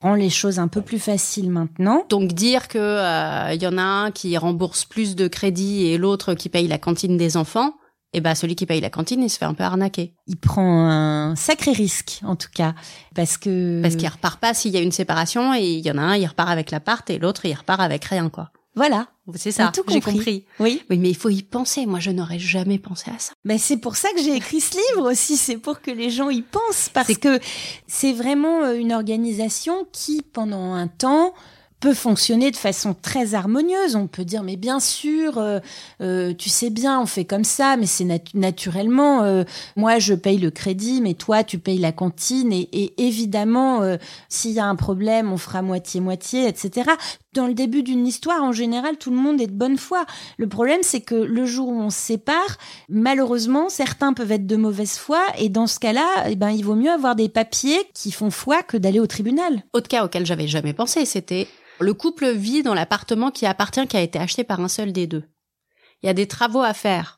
rend 0.01 0.15
les 0.15 0.31
choses 0.31 0.59
un 0.59 0.69
peu 0.69 0.83
plus 0.83 0.99
faciles 0.99 1.51
maintenant. 1.51 2.05
Donc 2.09 2.33
dire 2.33 2.69
que 2.69 2.79
euh, 2.79 3.55
il 3.55 3.63
y 3.63 3.67
en 3.67 3.79
a 3.79 3.83
un 3.83 4.11
qui 4.11 4.37
rembourse 4.37 4.85
plus 4.85 5.17
de 5.17 5.29
crédit 5.29 5.87
et 5.87 5.99
l'autre 5.99 6.35
qui 6.35 6.49
paye 6.49 6.69
la 6.69 6.79
cantine 6.79 7.17
des 7.17 7.37
enfants, 7.37 7.75
eh 8.13 8.21
ben 8.21 8.35
celui 8.35 8.55
qui 8.55 8.65
paye 8.65 8.81
la 8.81 8.91
cantine, 8.91 9.23
il 9.23 9.29
se 9.29 9.39
fait 9.39 9.45
un 9.45 9.55
peu 9.55 9.65
arnaquer 9.65 10.15
Il 10.27 10.37
prend 10.37 10.89
un 10.89 11.37
sacré 11.37 11.73
risque, 11.73 12.21
en 12.25 12.37
tout 12.37 12.49
cas, 12.55 12.75
parce 13.15 13.37
que 13.37 13.83
parce 13.83 13.97
qu'il 13.97 14.09
repart 14.09 14.41
pas 14.41 14.55
s'il 14.55 14.73
y 14.73 14.77
a 14.77 14.81
une 14.81 14.93
séparation 14.93 15.55
et 15.55 15.65
il 15.65 15.85
y 15.85 15.91
en 15.91 15.99
a 15.99 16.03
un 16.03 16.17
il 16.17 16.27
repart 16.27 16.49
avec 16.49 16.71
l'appart 16.71 17.09
et 17.11 17.19
l'autre 17.19 17.45
il 17.45 17.55
repart 17.55 17.81
avec 17.81 18.05
rien 18.05 18.31
quoi. 18.31 18.51
Voilà. 18.79 19.09
C'est 19.35 19.53
ça, 19.53 19.71
tout 19.75 19.83
j'ai 19.89 20.01
compris. 20.01 20.47
Oui. 20.59 20.83
Oui, 20.89 20.97
mais 20.99 21.11
il 21.11 21.17
faut 21.17 21.29
y 21.29 21.43
penser. 21.43 21.85
Moi, 21.85 22.01
je 22.01 22.11
n'aurais 22.11 22.39
jamais 22.39 22.79
pensé 22.79 23.11
à 23.15 23.19
ça. 23.19 23.33
Ben 23.45 23.59
c'est 23.59 23.77
pour 23.77 23.97
ça 23.97 24.09
que 24.17 24.23
j'ai 24.23 24.35
écrit 24.35 24.61
ce 24.63 24.75
livre 24.77 25.11
aussi, 25.11 25.37
c'est 25.37 25.59
pour 25.59 25.83
que 25.83 25.91
les 25.91 26.09
gens 26.09 26.31
y 26.31 26.41
pensent, 26.41 26.89
parce 26.95 27.15
que 27.19 27.39
c'est 27.87 28.15
vraiment 28.15 28.63
euh, 28.65 28.73
une 28.75 28.95
organisation 28.95 29.87
qui, 29.93 30.23
pendant 30.23 30.73
un 30.73 30.87
temps, 30.89 31.35
peut 31.81 31.95
fonctionner 31.95 32.51
de 32.51 32.57
façon 32.57 32.93
très 32.93 33.35
harmonieuse. 33.35 33.95
On 33.95 34.09
peut 34.09 34.25
dire 34.25 34.43
mais 34.43 34.57
bien 34.57 34.81
sûr, 34.81 35.39
euh, 35.39 35.61
euh, 36.01 36.35
tu 36.35 36.49
sais 36.49 36.71
bien, 36.71 37.01
on 37.01 37.07
fait 37.07 37.25
comme 37.25 37.45
ça, 37.45 37.77
mais 37.77 37.87
c'est 37.87 38.03
nat- 38.05 38.19
naturellement. 38.35 39.23
euh, 39.23 39.45
moi, 39.77 40.01
je 40.01 40.15
paye 40.15 40.39
le 40.39 40.51
crédit, 40.51 41.01
mais 41.01 41.15
toi, 41.15 41.45
tu 41.45 41.59
payes 41.61 41.79
la 41.79 41.93
cantine, 41.93 42.53
et, 42.53 42.69
et 42.73 43.07
évidemment, 43.07 43.83
s'il 44.29 44.51
y 44.53 44.59
a 44.59 44.67
un 44.67 44.75
problème, 44.75 45.31
on 45.33 45.37
fera 45.37 45.63
moitié 45.63 46.01
moitié, 46.01 46.49
etc. 46.49 46.91
Dans 47.39 47.47
le 47.47 47.55
début 47.55 47.85
d'une 47.85 48.05
histoire, 48.05 48.43
en 48.43 48.51
général, 48.51 48.97
tout 48.99 49.13
le 49.13 49.17
monde 49.17 49.41
est 49.41 49.47
de 49.47 49.53
bonne 49.53 49.79
foi. 49.79 50.07
Le 50.39 50.49
problème, 50.49 50.81
c'est 50.83 51.03
que 51.03 51.15
le 51.15 51.47
jour 51.47 51.69
où 51.69 51.81
on 51.81 51.89
se 51.89 52.01
sépare, 52.01 52.59
malheureusement, 52.89 53.69
certains 53.69 54.13
peuvent 54.13 54.33
être 54.33 54.49
de 54.49 54.57
mauvaise 54.57 54.99
foi, 54.99 55.23
et 55.39 55.49
dans 55.49 55.69
ce 55.69 55.79
cas-là, 55.79 56.25
eh 56.29 56.35
ben, 56.35 56.51
il 56.51 56.65
vaut 56.65 56.75
mieux 56.75 56.91
avoir 56.91 57.15
des 57.15 57.29
papiers 57.29 57.79
qui 57.95 58.11
font 58.11 58.33
foi 58.33 58.65
que 58.65 58.77
d'aller 58.77 58.99
au 58.99 59.07
tribunal. 59.07 59.63
Autre 59.73 59.87
cas 59.87 60.05
auquel 60.05 60.27
j'avais 60.27 60.49
jamais 60.49 60.73
pensé, 60.73 61.05
c'était 61.05 61.47
le 61.79 61.95
couple 61.95 62.29
vit 62.33 62.65
dans 62.65 62.75
l'appartement 62.75 63.31
qui 63.31 63.47
appartient, 63.47 63.87
qui 63.87 63.97
a 63.97 64.03
été 64.03 64.19
acheté 64.19 64.43
par 64.43 64.59
un 64.59 64.67
seul 64.67 64.93
des 64.93 65.07
deux. 65.07 65.23
Il 66.03 66.09
y 66.09 66.11
a 66.11 66.15
des 66.15 66.27
travaux 66.27 66.63
à 66.63 66.75
faire. 66.75 67.18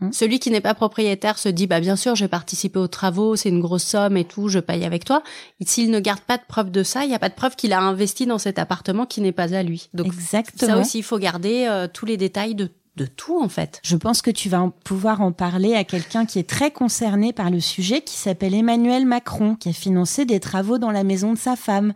Hmm. 0.00 0.10
Celui 0.12 0.40
qui 0.40 0.50
n'est 0.50 0.60
pas 0.60 0.74
propriétaire 0.74 1.38
se 1.38 1.48
dit, 1.48 1.66
bah 1.66 1.80
bien 1.80 1.94
sûr, 1.94 2.16
j'ai 2.16 2.26
participé 2.26 2.78
aux 2.78 2.88
travaux, 2.88 3.36
c'est 3.36 3.48
une 3.48 3.60
grosse 3.60 3.84
somme 3.84 4.16
et 4.16 4.24
tout, 4.24 4.48
je 4.48 4.58
paye 4.58 4.84
avec 4.84 5.04
toi. 5.04 5.22
S'il 5.64 5.90
ne 5.90 6.00
garde 6.00 6.20
pas 6.20 6.36
de 6.36 6.42
preuve 6.48 6.70
de 6.70 6.82
ça, 6.82 7.04
il 7.04 7.08
n'y 7.08 7.14
a 7.14 7.20
pas 7.20 7.28
de 7.28 7.34
preuve 7.34 7.54
qu'il 7.54 7.72
a 7.72 7.80
investi 7.80 8.26
dans 8.26 8.38
cet 8.38 8.58
appartement 8.58 9.06
qui 9.06 9.20
n'est 9.20 9.32
pas 9.32 9.54
à 9.54 9.62
lui. 9.62 9.88
Donc 9.94 10.06
Exactement. 10.06 10.72
ça 10.72 10.80
aussi, 10.80 10.98
il 10.98 11.04
faut 11.04 11.18
garder 11.18 11.66
euh, 11.68 11.86
tous 11.86 12.06
les 12.06 12.16
détails 12.16 12.56
de, 12.56 12.70
de 12.96 13.06
tout 13.06 13.40
en 13.40 13.48
fait. 13.48 13.80
Je 13.84 13.96
pense 13.96 14.22
que 14.22 14.30
tu 14.30 14.48
vas 14.48 14.62
en 14.62 14.70
pouvoir 14.70 15.20
en 15.20 15.30
parler 15.30 15.74
à 15.74 15.84
quelqu'un 15.84 16.26
qui 16.26 16.38
est 16.38 16.48
très 16.48 16.70
concerné 16.70 17.32
par 17.32 17.50
le 17.50 17.60
sujet, 17.60 18.00
qui 18.00 18.16
s'appelle 18.16 18.54
Emmanuel 18.54 19.06
Macron, 19.06 19.54
qui 19.54 19.68
a 19.68 19.72
financé 19.72 20.24
des 20.24 20.40
travaux 20.40 20.78
dans 20.78 20.90
la 20.90 21.04
maison 21.04 21.32
de 21.32 21.38
sa 21.38 21.56
femme. 21.56 21.92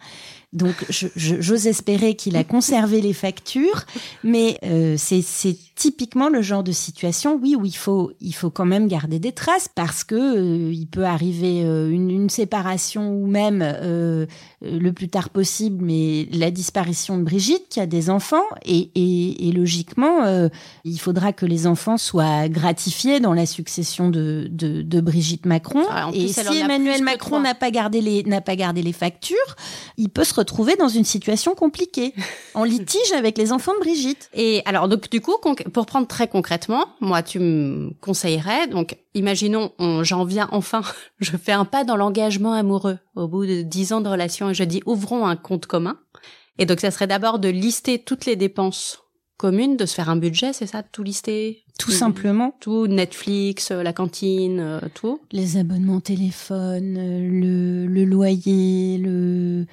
Donc, 0.54 0.86
j'ose 0.88 1.66
espérer 1.66 2.14
qu'il 2.14 2.34
a 2.34 2.42
conservé 2.42 3.02
les 3.02 3.12
factures, 3.12 3.84
mais 4.24 4.58
euh, 4.64 4.94
c'est 4.96 5.58
typiquement 5.78 6.28
le 6.28 6.42
genre 6.42 6.64
de 6.64 6.72
situation, 6.72 7.38
oui, 7.40 7.54
où 7.56 7.64
il 7.64 7.76
faut, 7.76 8.10
il 8.20 8.34
faut 8.34 8.50
quand 8.50 8.64
même 8.64 8.88
garder 8.88 9.20
des 9.20 9.30
traces 9.30 9.68
parce 9.72 10.02
que 10.02 10.16
euh, 10.16 10.72
il 10.72 10.88
peut 10.88 11.04
arriver 11.04 11.62
euh, 11.64 11.88
une, 11.88 12.10
une 12.10 12.28
séparation 12.28 13.12
ou 13.12 13.28
même 13.28 13.62
euh, 13.62 14.26
le 14.60 14.92
plus 14.92 15.08
tard 15.08 15.30
possible, 15.30 15.84
mais 15.84 16.28
la 16.32 16.50
disparition 16.50 17.16
de 17.16 17.22
Brigitte 17.22 17.68
qui 17.70 17.78
a 17.78 17.86
des 17.86 18.10
enfants 18.10 18.42
et, 18.64 18.90
et, 18.96 19.48
et 19.48 19.52
logiquement, 19.52 20.48
il 20.84 20.98
faudra 20.98 21.32
que 21.32 21.46
les 21.46 21.68
enfants 21.68 21.96
soient 21.96 22.48
gratifiés 22.48 23.20
dans 23.20 23.32
la 23.32 23.46
succession 23.46 24.10
de, 24.10 24.48
de, 24.50 24.82
de 24.82 25.00
Brigitte 25.00 25.46
Macron. 25.46 25.84
Plus, 26.10 26.20
et 26.20 26.28
si 26.28 26.58
Emmanuel 26.58 27.04
Macron 27.04 27.38
n'a 27.38 27.54
pas 27.54 27.70
gardé 27.70 28.00
les 28.00 28.24
n'a 28.24 28.40
pas 28.40 28.56
gardé 28.56 28.82
les 28.82 28.92
factures, 28.92 29.36
il 29.96 30.08
peut 30.08 30.24
se 30.24 30.34
retrouver 30.34 30.74
dans 30.74 30.88
une 30.88 31.04
situation 31.04 31.54
compliquée, 31.54 32.14
en 32.54 32.64
litige 32.64 33.12
avec 33.16 33.38
les 33.38 33.52
enfants 33.52 33.74
de 33.74 33.80
Brigitte. 33.80 34.28
Et 34.34 34.62
alors 34.64 34.88
donc 34.88 35.08
du 35.08 35.20
coup, 35.20 35.36
pour 35.68 35.86
prendre 35.86 36.06
très 36.06 36.28
concrètement, 36.28 36.84
moi 37.00 37.22
tu 37.22 37.38
me 37.38 37.90
conseillerais 38.00 38.66
donc 38.68 38.96
imaginons 39.14 39.72
on- 39.78 40.02
j'en 40.04 40.24
viens 40.24 40.48
enfin, 40.52 40.82
je 41.20 41.36
fais 41.36 41.52
un 41.52 41.64
pas 41.64 41.84
dans 41.84 41.96
l'engagement 41.96 42.52
amoureux 42.52 42.98
au 43.16 43.28
bout 43.28 43.46
de 43.46 43.62
dix 43.62 43.92
ans 43.92 44.00
de 44.00 44.08
relation 44.08 44.50
et 44.50 44.54
je 44.54 44.64
dis 44.64 44.82
ouvrons 44.86 45.26
un 45.26 45.36
compte 45.36 45.66
commun. 45.66 45.98
Et 46.58 46.66
donc 46.66 46.80
ça 46.80 46.90
serait 46.90 47.06
d'abord 47.06 47.38
de 47.38 47.48
lister 47.48 47.98
toutes 48.00 48.26
les 48.26 48.34
dépenses 48.36 48.98
communes, 49.36 49.76
de 49.76 49.86
se 49.86 49.94
faire 49.94 50.10
un 50.10 50.16
budget, 50.16 50.52
c'est 50.52 50.66
ça, 50.66 50.82
de 50.82 50.88
tout 50.90 51.04
lister, 51.04 51.62
Tout 51.78 51.92
simplement. 51.92 52.56
tout 52.58 52.88
Netflix, 52.88 53.70
euh, 53.70 53.84
la 53.84 53.92
cantine, 53.92 54.58
euh, 54.58 54.80
tout. 54.94 55.20
Les 55.30 55.56
abonnements 55.58 56.00
téléphone, 56.00 56.96
euh, 56.98 57.20
le, 57.20 57.86
le 57.86 58.04
loyer, 58.04 58.98
le, 58.98 59.66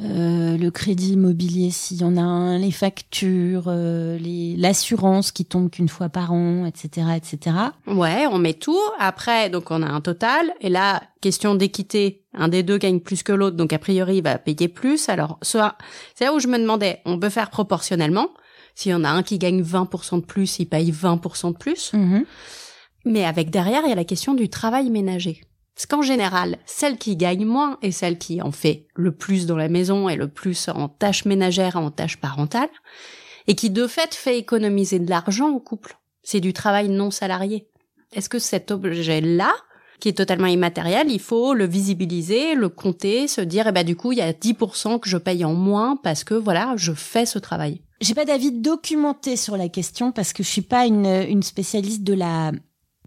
euh, 0.00 0.56
le 0.56 0.70
crédit 0.70 1.14
immobilier 1.14 1.70
s'il 1.70 1.98
y 2.00 2.04
en 2.04 2.16
a 2.16 2.20
un, 2.20 2.56
les 2.58 2.70
factures, 2.70 3.64
euh, 3.66 4.16
les- 4.18 4.54
l'assurance 4.56 5.32
qui 5.32 5.44
tombe 5.44 5.70
qu'une 5.70 5.88
fois 5.88 6.08
par 6.08 6.32
an, 6.32 6.64
etc., 6.66 7.08
etc. 7.16 7.56
Ouais, 7.86 8.26
on 8.30 8.38
met 8.38 8.54
tout. 8.54 8.78
Après, 8.98 9.50
donc 9.50 9.70
on 9.70 9.82
a 9.82 9.88
un 9.88 10.00
total. 10.00 10.52
Et 10.60 10.68
là, 10.68 11.02
question 11.20 11.54
d'équité, 11.56 12.22
un 12.34 12.48
des 12.48 12.62
deux 12.62 12.78
gagne 12.78 13.00
plus 13.00 13.22
que 13.22 13.32
l'autre, 13.32 13.56
donc 13.56 13.72
a 13.72 13.78
priori 13.78 14.18
il 14.18 14.22
va 14.22 14.38
payer 14.38 14.68
plus. 14.68 15.08
Alors, 15.08 15.38
soit, 15.42 15.76
c'est 16.14 16.24
là 16.26 16.32
où 16.34 16.38
je 16.38 16.46
me 16.48 16.58
demandais, 16.58 17.00
on 17.04 17.18
peut 17.18 17.30
faire 17.30 17.50
proportionnellement. 17.50 18.28
S'il 18.76 18.92
y 18.92 18.94
en 18.94 19.02
a 19.02 19.08
un 19.10 19.24
qui 19.24 19.38
gagne 19.38 19.60
20% 19.62 20.20
de 20.20 20.24
plus, 20.24 20.60
il 20.60 20.66
paye 20.66 20.92
20% 20.92 21.50
de 21.50 21.56
plus. 21.56 21.92
Mhm. 21.94 22.24
Mais 23.04 23.24
avec 23.24 23.50
derrière, 23.50 23.82
il 23.84 23.88
y 23.88 23.92
a 23.92 23.96
la 23.96 24.04
question 24.04 24.34
du 24.34 24.48
travail 24.48 24.90
ménager. 24.90 25.40
Parce 25.78 25.86
qu'en 25.86 26.02
général, 26.02 26.58
celle 26.66 26.98
qui 26.98 27.14
gagne 27.14 27.44
moins 27.44 27.78
et 27.82 27.92
celle 27.92 28.18
qui 28.18 28.42
en 28.42 28.50
fait 28.50 28.88
le 28.96 29.12
plus 29.12 29.46
dans 29.46 29.56
la 29.56 29.68
maison 29.68 30.08
et 30.08 30.16
le 30.16 30.26
plus 30.26 30.68
en 30.68 30.88
tâches 30.88 31.24
ménagères 31.24 31.76
en 31.76 31.92
tâches 31.92 32.16
parentales, 32.16 32.68
et 33.46 33.54
qui 33.54 33.70
de 33.70 33.86
fait 33.86 34.12
fait 34.12 34.40
économiser 34.40 34.98
de 34.98 35.08
l'argent 35.08 35.50
au 35.50 35.60
couple. 35.60 35.96
C'est 36.24 36.40
du 36.40 36.52
travail 36.52 36.88
non 36.88 37.12
salarié. 37.12 37.68
Est-ce 38.12 38.28
que 38.28 38.40
cet 38.40 38.72
objet-là, 38.72 39.54
qui 40.00 40.08
est 40.08 40.14
totalement 40.14 40.48
immatériel, 40.48 41.12
il 41.12 41.20
faut 41.20 41.54
le 41.54 41.68
visibiliser, 41.68 42.56
le 42.56 42.68
compter, 42.68 43.28
se 43.28 43.40
dire, 43.40 43.68
eh 43.68 43.72
ben, 43.72 43.84
du 43.84 43.94
coup, 43.94 44.10
il 44.10 44.18
y 44.18 44.20
a 44.20 44.32
10% 44.32 44.98
que 44.98 45.08
je 45.08 45.16
paye 45.16 45.44
en 45.44 45.54
moins 45.54 45.94
parce 45.94 46.24
que, 46.24 46.34
voilà, 46.34 46.74
je 46.76 46.92
fais 46.92 47.24
ce 47.24 47.38
travail? 47.38 47.82
J'ai 48.00 48.14
pas 48.14 48.24
d'avis 48.24 48.50
documenté 48.50 49.36
sur 49.36 49.56
la 49.56 49.68
question 49.68 50.10
parce 50.10 50.32
que 50.32 50.42
je 50.42 50.48
suis 50.48 50.62
pas 50.62 50.86
une 50.86 51.42
spécialiste 51.44 52.02
de 52.02 52.14
la 52.14 52.50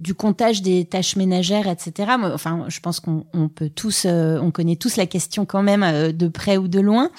du 0.02 0.16
comptage 0.16 0.64
des 0.64 0.86
tâches 0.86 1.16
ménagères, 1.16 1.68
etc. 1.68 2.12
Enfin, 2.34 2.66
je 2.68 2.80
pense 2.80 3.00
qu'on 3.00 3.26
on 3.34 3.48
peut 3.48 3.70
tous, 3.70 4.06
euh, 4.06 4.40
on 4.42 4.50
connaît 4.50 4.76
tous 4.76 4.98
la 4.98 5.06
question 5.06 5.46
quand 5.46 5.62
même 5.62 5.84
euh, 5.84 6.12
de 6.12 6.28
près 6.28 6.58
ou 6.58 6.68
de 6.68 6.80
loin. 6.80 7.12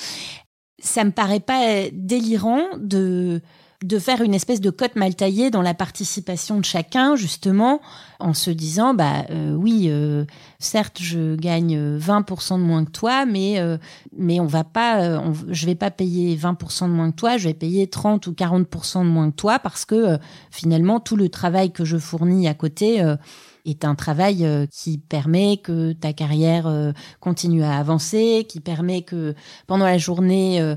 Ça 0.82 1.04
me 1.04 1.12
paraît 1.12 1.40
pas 1.40 1.64
euh, 1.68 1.90
délirant 1.92 2.64
de 2.78 3.40
de 3.82 3.98
faire 3.98 4.20
une 4.22 4.34
espèce 4.34 4.60
de 4.60 4.70
cote 4.70 4.96
mal 4.96 5.14
taillée 5.14 5.50
dans 5.50 5.62
la 5.62 5.74
participation 5.74 6.58
de 6.60 6.64
chacun, 6.64 7.16
justement, 7.16 7.80
en 8.20 8.34
se 8.34 8.50
disant, 8.50 8.94
bah 8.94 9.24
euh, 9.30 9.54
oui, 9.54 9.86
euh, 9.88 10.24
certes, 10.60 10.98
je 11.00 11.34
gagne 11.34 11.76
euh, 11.76 11.98
20% 11.98 12.58
de 12.58 12.62
moins 12.62 12.84
que 12.84 12.90
toi, 12.92 13.26
mais 13.26 13.58
euh, 13.58 13.78
mais 14.16 14.38
on 14.40 14.46
va 14.46 14.62
pas, 14.64 15.02
euh, 15.02 15.18
on- 15.18 15.34
je 15.48 15.66
vais 15.66 15.74
pas 15.74 15.90
payer 15.90 16.36
20% 16.36 16.86
de 16.88 16.92
moins 16.92 17.10
que 17.10 17.16
toi, 17.16 17.36
je 17.38 17.48
vais 17.48 17.54
payer 17.54 17.86
30 17.88 18.26
ou 18.28 18.32
40% 18.32 19.04
de 19.04 19.08
moins 19.10 19.30
que 19.30 19.36
toi 19.36 19.58
parce 19.58 19.84
que 19.84 19.94
euh, 19.94 20.18
finalement 20.50 21.00
tout 21.00 21.16
le 21.16 21.28
travail 21.28 21.72
que 21.72 21.84
je 21.84 21.96
fournis 21.98 22.46
à 22.48 22.54
côté 22.54 23.02
euh, 23.02 23.16
est 23.64 23.84
un 23.84 23.94
travail 23.94 24.44
euh, 24.44 24.66
qui 24.70 24.98
permet 24.98 25.56
que 25.56 25.92
ta 25.92 26.12
carrière 26.12 26.66
euh, 26.66 26.92
continue 27.20 27.62
à 27.62 27.76
avancer, 27.78 28.44
qui 28.48 28.60
permet 28.60 29.02
que 29.02 29.34
pendant 29.66 29.84
la 29.84 29.98
journée 29.98 30.60
euh, 30.60 30.76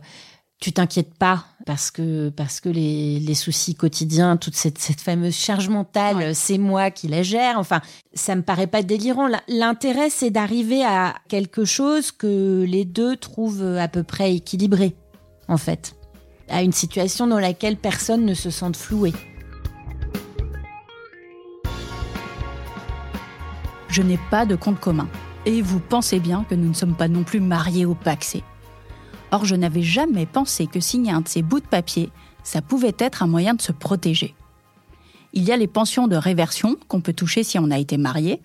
tu 0.62 0.72
t'inquiètes 0.72 1.14
pas 1.14 1.46
parce 1.66 1.92
que 1.92 2.30
parce 2.30 2.60
que 2.60 2.70
les, 2.70 3.20
les 3.20 3.36
soucis 3.36 3.76
quotidiens, 3.76 4.38
toute 4.38 4.56
cette, 4.56 4.78
cette 4.78 5.02
fameuse 5.02 5.36
charge 5.36 5.68
mentale, 5.70 6.16
Ouais. 6.16 6.34
c'est 6.34 6.58
moi 6.58 6.92
qui 6.92 7.08
la 7.08 7.24
gère. 7.24 7.60
Enfin, 7.60 7.82
ça 8.14 8.36
me 8.36 8.42
paraît 8.42 8.66
pas 8.68 8.82
délirant. 8.82 9.28
L'intérêt, 9.48 10.10
c'est 10.10 10.32
d'arriver 10.32 10.84
à 10.84 11.16
quelque 11.28 11.66
chose 11.66 12.12
que 12.12 12.64
les 12.68 12.86
deux 12.86 13.18
trouvent 13.18 13.78
à 13.78 13.88
peu 13.88 14.04
près 14.04 14.34
équilibré, 14.36 14.96
en 15.48 15.58
fait, 15.58 15.96
à 16.50 16.64
une 16.64 16.72
situation 16.72 17.28
dans 17.28 17.40
laquelle 17.40 17.78
personne 17.78 18.26
ne 18.26 18.34
se 18.34 18.50
sente 18.50 18.78
floué. 18.78 19.12
Je 23.90 24.02
n'ai 24.02 24.20
pas 24.32 24.46
de 24.46 24.56
compte 24.56 24.80
commun. 24.80 25.08
Et 25.46 25.62
vous 25.62 25.80
pensez 25.80 26.20
bien 26.20 26.44
que 26.50 26.56
nous 26.56 26.70
ne 26.70 26.74
sommes 26.74 26.96
pas 26.96 27.08
non 27.08 27.24
plus 27.24 27.40
mariés 27.40 27.86
au 27.86 27.94
paxé. 27.96 28.44
Or, 29.36 29.44
je 29.44 29.56
n'avais 29.58 29.82
jamais 29.82 30.26
pensé 30.26 30.66
que 30.66 30.80
signer 30.80 31.12
un 31.12 31.20
de 31.20 31.28
ces 31.28 31.42
bouts 31.42 31.60
de 31.60 31.68
papier, 31.68 32.10
ça 32.42 32.62
pouvait 32.62 32.96
être 32.98 33.22
un 33.22 33.28
moyen 33.28 33.54
de 33.54 33.62
se 33.62 33.74
protéger. 33.74 34.34
Il 35.34 35.44
y 35.44 35.52
a 35.52 35.58
les 35.58 35.68
pensions 35.68 36.08
de 36.08 36.16
réversion 36.16 36.78
qu'on 36.88 37.02
peut 37.02 37.12
toucher 37.12 37.44
si 37.44 37.60
on 37.60 37.70
a 37.70 37.78
été 37.78 37.98
marié. 37.98 38.42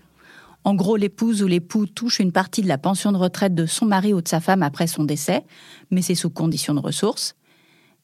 En 0.65 0.75
gros, 0.75 0.97
l'épouse 0.97 1.43
ou 1.43 1.47
l'époux 1.47 1.85
touche 1.85 2.19
une 2.19 2.33
partie 2.33 2.61
de 2.61 2.67
la 2.67 2.77
pension 2.77 3.13
de 3.13 3.17
retraite 3.17 3.55
de 3.55 3.65
son 3.65 3.85
mari 3.85 4.13
ou 4.13 4.19
de 4.19 4.27
sa 4.27 4.41
femme 4.41 4.63
après 4.63 4.85
son 4.85 5.05
décès, 5.05 5.45
mais 5.91 6.01
c'est 6.01 6.13
sous 6.13 6.29
condition 6.29 6.73
de 6.73 6.81
ressources. 6.81 7.35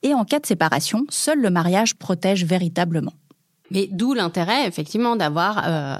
Et 0.02 0.14
en 0.14 0.24
cas 0.24 0.40
de 0.40 0.46
séparation, 0.46 1.06
seul 1.10 1.42
le 1.42 1.50
mariage 1.50 1.96
protège 1.96 2.46
véritablement. 2.46 3.14
Mais 3.70 3.90
d'où 3.92 4.14
l'intérêt, 4.14 4.66
effectivement, 4.66 5.18
d'avoir 5.18 5.62
euh, 5.66 5.98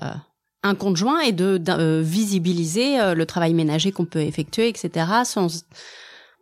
un 0.64 0.76
conjoint 0.76 1.20
et 1.20 1.34
de, 1.34 1.62
euh, 1.68 2.02
visibiliser 2.02 2.98
euh, 2.98 3.14
le 3.14 3.26
travail 3.26 3.54
ménager 3.54 3.92
qu'on 3.92 4.06
peut 4.06 4.22
effectuer, 4.22 4.70
etc. 4.70 5.06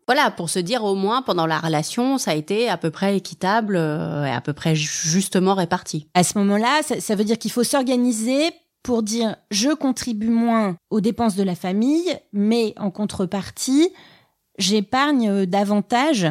voilà, 0.08 0.30
pour 0.32 0.50
se 0.50 0.60
dire 0.60 0.84
au 0.84 0.96
moins 0.96 1.22
pendant 1.22 1.46
la 1.48 1.60
relation, 1.60 2.18
ça 2.18 2.32
a 2.32 2.36
été 2.36 2.70
à 2.70 2.78
peu 2.78 2.92
près 2.92 3.18
équitable 3.18 3.76
euh, 3.76 4.26
et 4.26 4.32
à 4.32 4.42
peu 4.42 4.54
près 4.54 4.76
ju- 4.76 5.10
justement 5.10 5.56
réparti. 5.56 6.08
À 6.14 6.24
ce 6.24 6.38
moment-là, 6.38 6.82
ça, 6.84 7.00
ça 7.00 7.16
veut 7.16 7.24
dire 7.24 7.38
qu'il 7.40 7.52
faut 7.52 7.64
s'organiser 7.64 8.52
pour 8.84 9.02
dire 9.02 9.36
je 9.50 9.74
contribue 9.74 10.30
moins 10.30 10.78
aux 10.92 11.02
dépenses 11.02 11.36
de 11.36 11.42
la 11.44 11.56
famille, 11.56 12.16
mais 12.34 12.74
en 12.78 12.92
contrepartie, 12.92 13.90
j'épargne 14.60 15.30
euh, 15.30 15.46
davantage. 15.46 16.28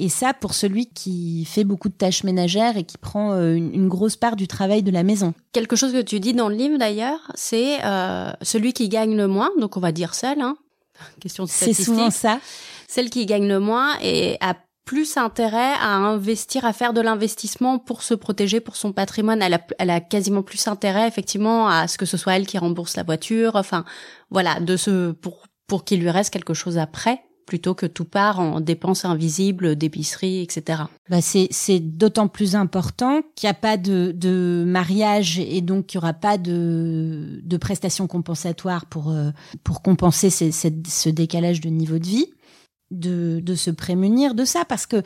Et 0.00 0.08
ça, 0.08 0.32
pour 0.32 0.54
celui 0.54 0.86
qui 0.86 1.44
fait 1.44 1.64
beaucoup 1.64 1.88
de 1.88 1.94
tâches 1.94 2.22
ménagères 2.22 2.76
et 2.76 2.84
qui 2.84 2.98
prend 2.98 3.32
euh, 3.32 3.54
une, 3.54 3.74
une 3.74 3.88
grosse 3.88 4.14
part 4.16 4.36
du 4.36 4.46
travail 4.46 4.82
de 4.82 4.92
la 4.92 5.02
maison. 5.02 5.34
Quelque 5.52 5.74
chose 5.76 5.92
que 5.92 6.02
tu 6.02 6.20
dis 6.20 6.34
dans 6.34 6.48
le 6.48 6.54
livre 6.54 6.78
d'ailleurs, 6.78 7.32
c'est 7.34 7.84
euh, 7.84 8.30
celui 8.42 8.72
qui 8.72 8.88
gagne 8.88 9.16
le 9.16 9.26
moins, 9.26 9.50
donc 9.58 9.76
on 9.76 9.80
va 9.80 9.90
dire 9.90 10.14
seul, 10.14 10.40
hein, 10.40 10.56
question 11.20 11.44
de 11.44 11.48
C'est 11.48 11.72
statistique. 11.72 11.84
souvent 11.86 12.10
ça. 12.10 12.40
Celle 12.88 13.10
qui 13.10 13.26
gagne 13.26 13.48
le 13.48 13.60
moins 13.60 13.96
et 14.00 14.36
a 14.40 14.54
plus 14.84 15.18
intérêt 15.18 15.74
à 15.80 15.96
investir, 15.96 16.64
à 16.64 16.72
faire 16.72 16.94
de 16.94 17.02
l'investissement 17.02 17.78
pour 17.78 18.02
se 18.02 18.14
protéger, 18.14 18.60
pour 18.60 18.76
son 18.76 18.92
patrimoine. 18.92 19.42
Elle 19.42 19.54
a, 19.54 19.60
elle 19.78 19.90
a 19.90 20.00
quasiment 20.00 20.42
plus 20.42 20.66
intérêt, 20.66 21.06
effectivement, 21.06 21.68
à 21.68 21.86
ce 21.88 21.98
que 21.98 22.06
ce 22.06 22.16
soit 22.16 22.36
elle 22.36 22.46
qui 22.46 22.56
rembourse 22.56 22.96
la 22.96 23.02
voiture. 23.02 23.56
Enfin, 23.56 23.84
voilà, 24.30 24.60
de 24.60 24.76
ce 24.78 25.12
pour 25.12 25.42
pour 25.66 25.84
qu'il 25.84 26.00
lui 26.00 26.10
reste 26.10 26.32
quelque 26.32 26.54
chose 26.54 26.78
après, 26.78 27.20
plutôt 27.48 27.74
que 27.74 27.86
tout 27.86 28.04
part 28.04 28.40
en 28.40 28.60
dépenses 28.60 29.06
invisibles 29.06 29.74
d'épicerie, 29.74 30.42
etc. 30.42 30.82
Bah 31.08 31.22
c'est 31.22 31.80
d'autant 31.80 32.28
plus 32.28 32.54
important 32.54 33.22
qu'il 33.34 33.46
n'y 33.46 33.50
a 33.50 33.54
pas 33.54 33.78
de, 33.78 34.64
mariage 34.66 35.38
et 35.38 35.62
donc 35.62 35.86
qu'il 35.86 35.98
n'y 35.98 36.04
aura 36.04 36.12
pas 36.12 36.36
de, 36.36 37.56
prestations 37.58 38.06
compensatoires 38.06 38.84
pour, 38.84 39.10
euh, 39.10 39.30
pour 39.64 39.80
compenser 39.80 40.28
ce 40.30 41.08
décalage 41.08 41.62
de 41.62 41.70
niveau 41.70 41.98
de 41.98 42.06
vie, 42.06 42.26
de, 42.90 43.54
se 43.54 43.70
prémunir 43.70 44.34
de 44.34 44.44
ça 44.44 44.66
parce 44.66 44.86
que 44.86 45.02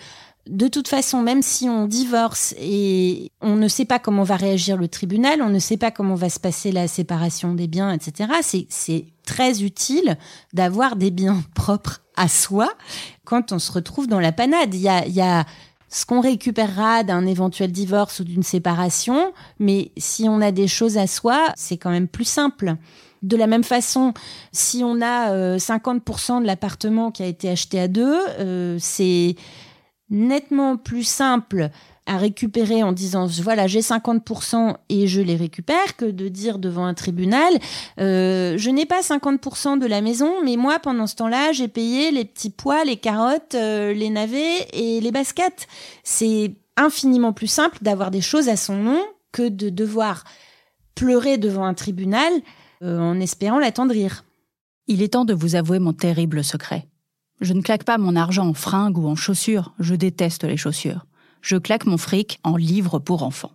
de 0.51 0.67
toute 0.67 0.89
façon, 0.89 1.23
même 1.23 1.43
si 1.43 1.69
on 1.69 1.87
divorce 1.87 2.57
et 2.59 3.31
on 3.41 3.55
ne 3.55 3.69
sait 3.69 3.85
pas 3.85 4.01
comment 4.01 4.25
va 4.25 4.35
réagir 4.35 4.77
le 4.77 4.89
tribunal, 4.89 5.41
on 5.41 5.49
ne 5.49 5.61
sait 5.61 5.77
pas 5.77 5.93
comment 5.93 6.17
va 6.17 6.29
se 6.29 6.41
passer 6.41 6.73
la 6.73 6.89
séparation 6.89 7.55
des 7.55 7.69
biens, 7.69 7.93
etc., 7.93 8.67
c'est 8.69 9.07
très 9.25 9.63
utile 9.63 10.19
d'avoir 10.53 10.97
des 10.97 11.13
biens 11.13 11.41
propres 11.55 12.02
à 12.17 12.29
soi 12.29 12.71
quand 13.25 13.53
on 13.53 13.59
se 13.59 13.73
retrouve 13.73 14.07
dans 14.07 14.21
la 14.21 14.33
panade. 14.33 14.75
Il 14.75 14.81
y 14.81 14.89
a, 14.89 15.07
y 15.07 15.21
a 15.21 15.45
ce 15.89 16.07
qu'on 16.07 16.21
récupérera 16.21 17.05
d'un 17.05 17.27
éventuel 17.27 17.71
divorce 17.71 18.21
ou 18.21 18.25
d'une 18.25 18.43
séparation, 18.43 19.33
mais 19.59 19.93
si 19.99 20.29
on 20.29 20.41
a 20.41 20.51
des 20.51 20.67
choses 20.67 20.97
à 20.97 21.07
soi, 21.07 21.53
c'est 21.55 21.77
quand 21.77 21.91
même 21.91 22.09
plus 22.09 22.25
simple. 22.25 22.77
De 23.23 23.37
la 23.37 23.47
même 23.47 23.63
façon, 23.63 24.15
si 24.53 24.83
on 24.83 25.01
a 25.01 25.33
euh, 25.33 25.59
50% 25.59 26.41
de 26.41 26.47
l'appartement 26.47 27.11
qui 27.11 27.23
a 27.23 27.27
été 27.27 27.49
acheté 27.49 27.79
à 27.79 27.89
deux, 27.89 28.19
euh, 28.41 28.77
c'est 28.81 29.37
nettement 30.09 30.77
plus 30.77 31.05
simple 31.05 31.71
à 32.07 32.17
récupérer 32.17 32.83
en 32.83 32.93
disant 32.93 33.27
voilà 33.27 33.67
j'ai 33.67 33.81
50% 33.81 34.77
et 34.89 35.07
je 35.07 35.21
les 35.21 35.37
récupère 35.37 35.97
que 35.97 36.05
de 36.05 36.29
dire 36.29 36.59
devant 36.59 36.85
un 36.85 36.95
tribunal 36.95 37.53
euh, 38.01 38.57
je 38.59 38.71
n'ai 38.71 38.87
pas 38.87 39.03
50% 39.03 39.79
de 39.79 39.87
la 39.87 40.01
maison 40.01 40.43
mais 40.45 40.57
moi 40.57 40.81
pendant 40.81 41.07
ce 41.07 41.15
temps-là 41.17 41.53
j'ai 41.53 41.69
payé 41.69 42.11
les 42.11 42.25
petits 42.25 42.51
pois 42.51 42.85
les 42.85 42.97
carottes 42.97 43.55
euh, 43.55 43.93
les 43.93 44.11
navets 44.11 44.67
et 44.73 45.01
les 45.01 45.13
baskets 45.13 45.69
c'est 46.03 46.57
infiniment 46.77 47.33
plus 47.33 47.47
simple 47.47 47.79
d'avoir 47.83 48.11
des 48.11 48.21
choses 48.21 48.49
à 48.49 48.57
son 48.57 48.77
nom 48.77 49.01
que 49.31 49.49
de 49.49 49.69
devoir 49.69 50.25
pleurer 50.95 51.39
devant 51.39 51.65
un 51.65 51.75
tribunal 51.75 52.33
euh, 52.83 52.99
en 52.99 53.21
espérant 53.21 53.59
l'attendrir 53.59 54.25
Il 54.89 55.03
est 55.03 55.13
temps 55.13 55.25
de 55.25 55.35
vous 55.35 55.55
avouer 55.55 55.79
mon 55.79 55.93
terrible 55.93 56.43
secret. 56.43 56.89
Je 57.41 57.55
ne 57.55 57.63
claque 57.63 57.85
pas 57.85 57.99
mon 57.99 58.17
argent 58.17 58.49
en 58.49 58.55
fringues 58.55 58.99
ou 58.99 59.07
en 59.07 59.17
chaussures, 59.17 59.73
je 59.79 59.95
déteste 59.95 60.45
les 60.45 60.57
chaussures. 60.57 61.07
Je 61.43 61.57
claque 61.57 61.87
mon 61.87 61.99
fric 61.99 62.39
en 62.45 62.57
livres 62.57 62.99
pour 62.99 63.25
enfants. 63.25 63.53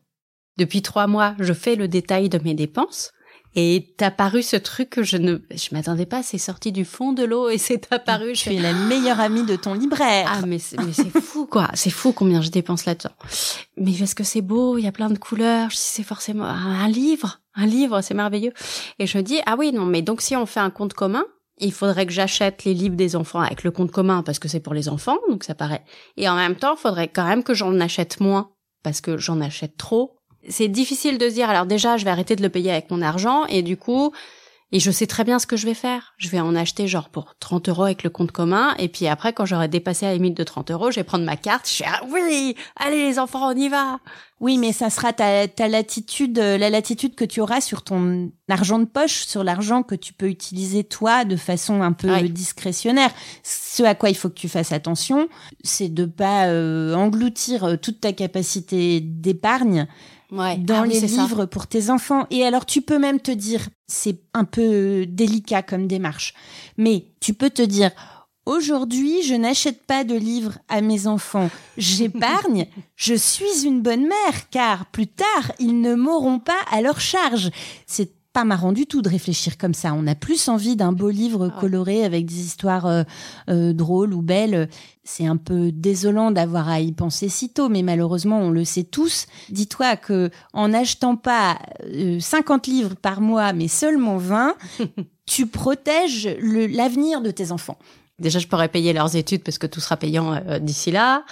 Depuis 0.57 0.81
trois 0.81 1.07
mois, 1.07 1.35
je 1.39 1.53
fais 1.53 1.75
le 1.75 1.87
détail 1.87 2.29
de 2.29 2.39
mes 2.39 2.53
dépenses. 2.53 3.11
Et 3.55 3.95
t'as 3.97 4.11
paru 4.11 4.43
ce 4.43 4.55
truc 4.55 4.89
que 4.89 5.03
je 5.03 5.17
ne, 5.17 5.37
je 5.51 5.69
m'attendais 5.71 6.05
pas, 6.05 6.21
c'est 6.21 6.37
sorti 6.37 6.71
du 6.71 6.85
fond 6.85 7.13
de 7.13 7.23
l'eau 7.23 7.49
et 7.49 7.57
c'est 7.57 7.91
apparu. 7.91 8.35
Je 8.35 8.43
fais, 8.43 8.55
es 8.55 8.59
la 8.61 8.73
meilleure 8.73 9.19
amie 9.19 9.43
de 9.43 9.55
ton 9.55 9.73
libraire 9.73 10.29
Ah 10.31 10.45
mais 10.45 10.59
c'est, 10.59 10.77
mais 10.79 10.93
c'est 10.93 11.09
fou 11.21 11.47
quoi, 11.47 11.69
c'est 11.73 11.89
fou 11.89 12.11
combien 12.11 12.41
je 12.41 12.49
dépense 12.49 12.85
là-dedans. 12.85 13.15
Mais 13.77 13.93
parce 13.97 14.13
que 14.13 14.23
c'est 14.23 14.41
beau, 14.41 14.77
il 14.77 14.83
y 14.83 14.87
a 14.87 14.91
plein 14.91 15.09
de 15.09 15.17
couleurs, 15.17 15.71
je 15.71 15.77
c'est 15.77 16.03
forcément 16.03 16.45
un, 16.45 16.81
un 16.81 16.87
livre, 16.87 17.39
un 17.55 17.65
livre, 17.65 18.01
c'est 18.01 18.13
merveilleux. 18.13 18.53
Et 18.99 19.07
je 19.07 19.17
me 19.17 19.23
dis 19.23 19.39
ah 19.45 19.55
oui 19.57 19.71
non 19.71 19.85
mais 19.85 20.01
donc 20.01 20.21
si 20.21 20.35
on 20.35 20.45
fait 20.45 20.59
un 20.59 20.69
compte 20.69 20.93
commun, 20.93 21.23
il 21.59 21.71
faudrait 21.71 22.05
que 22.05 22.11
j'achète 22.11 22.63
les 22.63 22.73
livres 22.73 22.95
des 22.95 23.15
enfants 23.15 23.39
avec 23.39 23.63
le 23.63 23.71
compte 23.71 23.91
commun 23.91 24.23
parce 24.23 24.39
que 24.39 24.47
c'est 24.47 24.59
pour 24.59 24.73
les 24.73 24.89
enfants 24.89 25.17
donc 25.29 25.43
ça 25.43 25.55
paraît. 25.55 25.83
Et 26.15 26.29
en 26.29 26.35
même 26.35 26.55
temps, 26.55 26.75
il 26.75 26.79
faudrait 26.79 27.07
quand 27.07 27.25
même 27.25 27.43
que 27.43 27.53
j'en 27.53 27.79
achète 27.79 28.19
moins 28.19 28.51
parce 28.83 29.01
que 29.01 29.17
j'en 29.17 29.41
achète 29.41 29.77
trop. 29.77 30.15
C'est 30.49 30.67
difficile 30.67 31.17
de 31.17 31.29
se 31.29 31.33
dire 31.33 31.49
alors 31.49 31.65
déjà 31.65 31.97
je 31.97 32.05
vais 32.05 32.11
arrêter 32.11 32.35
de 32.35 32.43
le 32.43 32.49
payer 32.49 32.71
avec 32.71 32.91
mon 32.91 33.01
argent 33.01 33.45
et 33.47 33.61
du 33.61 33.75
coup 33.75 34.13
et 34.73 34.81
je 34.81 34.91
sais 34.91 35.07
très 35.07 35.23
bien 35.23 35.39
ce 35.39 35.47
que 35.47 35.55
je 35.55 35.65
vais 35.65 35.73
faire. 35.73 36.13
Je 36.17 36.27
vais 36.27 36.41
en 36.41 36.53
acheter 36.53 36.87
genre 36.87 37.07
pour 37.07 37.35
30 37.39 37.69
euros 37.69 37.85
avec 37.85 38.03
le 38.03 38.09
compte 38.09 38.33
commun. 38.33 38.75
Et 38.77 38.89
puis 38.89 39.07
après, 39.07 39.31
quand 39.31 39.45
j'aurai 39.45 39.69
dépassé 39.69 40.05
la 40.05 40.13
limite 40.13 40.35
de 40.35 40.43
30 40.43 40.71
euros, 40.71 40.91
je 40.91 40.97
vais 40.97 41.05
prendre 41.05 41.23
ma 41.23 41.37
carte. 41.37 41.69
Je 41.69 41.83
vais, 41.83 41.89
ah 41.89 42.01
oui, 42.11 42.55
allez 42.75 43.07
les 43.07 43.17
enfants, 43.17 43.49
on 43.49 43.55
y 43.55 43.69
va. 43.69 43.99
Oui, 44.41 44.57
mais 44.57 44.73
ça 44.73 44.89
sera 44.89 45.13
ta, 45.13 45.47
ta 45.47 45.69
latitude, 45.69 46.37
euh, 46.37 46.57
la 46.57 46.69
latitude 46.69 47.15
que 47.15 47.23
tu 47.23 47.39
auras 47.39 47.61
sur 47.61 47.81
ton 47.83 48.29
argent 48.49 48.77
de 48.77 48.85
poche, 48.85 49.25
sur 49.25 49.43
l'argent 49.43 49.83
que 49.83 49.95
tu 49.95 50.11
peux 50.11 50.27
utiliser 50.27 50.83
toi 50.83 51.23
de 51.23 51.37
façon 51.37 51.81
un 51.81 51.93
peu 51.93 52.21
discrétionnaire. 52.27 53.11
Ce 53.43 53.83
à 53.83 53.95
quoi 53.95 54.09
il 54.09 54.15
faut 54.15 54.29
que 54.29 54.35
tu 54.35 54.49
fasses 54.49 54.73
attention, 54.73 55.29
c'est 55.63 55.89
de 55.89 56.05
pas 56.05 56.47
euh, 56.47 56.93
engloutir 56.93 57.63
euh, 57.63 57.75
toute 57.77 58.01
ta 58.01 58.11
capacité 58.11 58.99
d'épargne 58.99 59.87
Ouais. 60.31 60.57
dans 60.57 60.79
Ah 60.79 60.81
oui, 60.83 60.99
les 60.99 61.07
ça. 61.07 61.21
livres 61.23 61.45
pour 61.45 61.67
tes 61.67 61.89
enfants. 61.89 62.27
Et 62.31 62.45
alors, 62.45 62.65
tu 62.65 62.81
peux 62.81 62.99
même 62.99 63.19
te 63.19 63.31
dire, 63.31 63.69
c'est 63.87 64.19
un 64.33 64.43
peu 64.43 65.05
délicat 65.07 65.61
comme 65.61 65.87
démarche, 65.87 66.33
mais 66.77 67.05
tu 67.21 67.33
peux 67.33 67.49
te 67.49 67.61
dire, 67.61 67.91
aujourd'hui, 68.45 69.23
je 69.23 69.35
n'achète 69.35 69.85
pas 69.85 70.03
de 70.03 70.15
livres 70.15 70.57
à 70.67 70.81
mes 70.81 71.07
enfants. 71.07 71.49
J'épargne. 71.77 72.67
je 72.95 73.13
suis 73.13 73.65
une 73.65 73.81
bonne 73.81 74.03
mère, 74.07 74.49
car 74.51 74.85
plus 74.87 75.07
tard, 75.07 75.51
ils 75.59 75.79
ne 75.79 75.95
m'auront 75.95 76.39
pas 76.39 76.59
à 76.71 76.81
leur 76.81 76.99
charge. 76.99 77.49
C'est 77.85 78.11
pas 78.37 78.43
marrant 78.43 78.71
du 78.71 78.85
tout 78.85 79.01
de 79.01 79.09
réfléchir 79.09 79.57
comme 79.57 79.73
ça. 79.73 79.95
On 79.95 80.05
a 80.05 80.13
plus 80.13 80.47
envie 80.47 80.75
d'un 80.75 80.91
beau 80.91 81.09
livre 81.09 81.49
Ah. 81.51 81.59
coloré 81.59 82.05
avec 82.05 82.27
des 82.27 82.39
histoires 82.39 82.85
euh, 82.85 83.01
euh, 83.49 83.73
drôles 83.73 84.13
ou 84.13 84.21
belles. 84.21 84.69
C'est 85.03 85.25
un 85.25 85.37
peu 85.37 85.71
désolant 85.71 86.29
d'avoir 86.29 86.69
à 86.69 86.79
y 86.79 86.91
penser 86.91 87.29
si 87.29 87.49
tôt, 87.49 87.67
mais 87.67 87.81
malheureusement, 87.81 88.39
on 88.39 88.51
le 88.51 88.63
sait 88.63 88.83
tous. 88.83 89.25
Dis-toi 89.49 89.95
que 89.95 90.29
en 90.53 90.67
n'achetant 90.67 91.15
pas 91.15 91.57
euh, 91.85 92.19
50 92.19 92.67
livres 92.67 92.95
par 92.95 93.21
mois, 93.21 93.53
mais 93.53 93.67
seulement 93.67 94.17
20, 94.17 94.55
tu 95.25 95.47
protèges 95.47 96.29
l'avenir 96.39 97.21
de 97.21 97.31
tes 97.31 97.51
enfants. 97.51 97.79
Déjà, 98.19 98.39
je 98.39 98.47
pourrais 98.47 98.67
payer 98.69 98.93
leurs 98.93 99.15
études 99.15 99.43
parce 99.43 99.57
que 99.59 99.67
tout 99.67 99.79
sera 99.79 99.95
payant 99.97 100.33
euh, 100.33 100.57
d'ici 100.59 100.89
là. 100.91 101.23